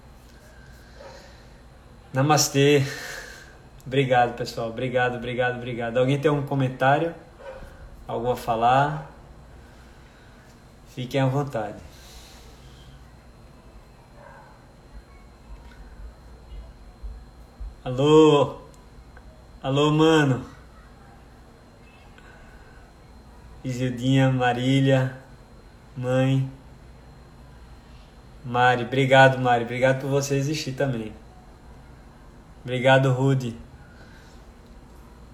Namastê. 2.11 2.83
Obrigado, 3.87 4.35
pessoal. 4.35 4.67
Obrigado, 4.67 5.15
obrigado, 5.15 5.55
obrigado. 5.55 5.97
Alguém 5.97 6.19
tem 6.19 6.27
algum 6.29 6.45
comentário? 6.45 7.15
Algo 8.05 8.29
a 8.29 8.35
falar? 8.35 9.09
Fiquem 10.93 11.21
à 11.21 11.25
vontade. 11.25 11.77
Alô? 17.85 18.57
Alô, 19.63 19.89
mano? 19.91 20.45
Isildinha, 23.63 24.29
Marília, 24.29 25.17
mãe. 25.95 26.51
Mari, 28.43 28.83
obrigado, 28.83 29.39
Mari. 29.39 29.63
Obrigado 29.63 30.01
por 30.01 30.09
você 30.09 30.35
existir 30.35 30.73
também. 30.73 31.13
Obrigado, 32.65 33.13
Rude. 33.13 33.66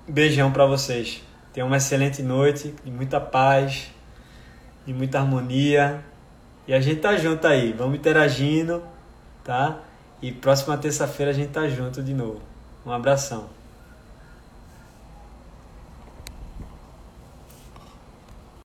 Beijão 0.07 0.51
para 0.51 0.65
vocês. 0.65 1.23
Tenham 1.53 1.67
uma 1.67 1.77
excelente 1.77 2.21
noite, 2.21 2.75
de 2.83 2.91
muita 2.91 3.21
paz, 3.21 3.89
de 4.85 4.93
muita 4.93 5.19
harmonia. 5.19 6.03
E 6.67 6.73
a 6.73 6.81
gente 6.81 6.99
tá 6.99 7.15
junto 7.15 7.47
aí, 7.47 7.71
vamos 7.71 7.95
interagindo, 7.95 8.83
tá? 9.45 9.79
E 10.21 10.29
próxima 10.31 10.77
terça-feira 10.77 11.31
a 11.31 11.33
gente 11.33 11.51
tá 11.51 11.69
junto 11.69 12.03
de 12.03 12.13
novo. 12.13 12.41
Um 12.85 12.91
abração. 12.91 13.49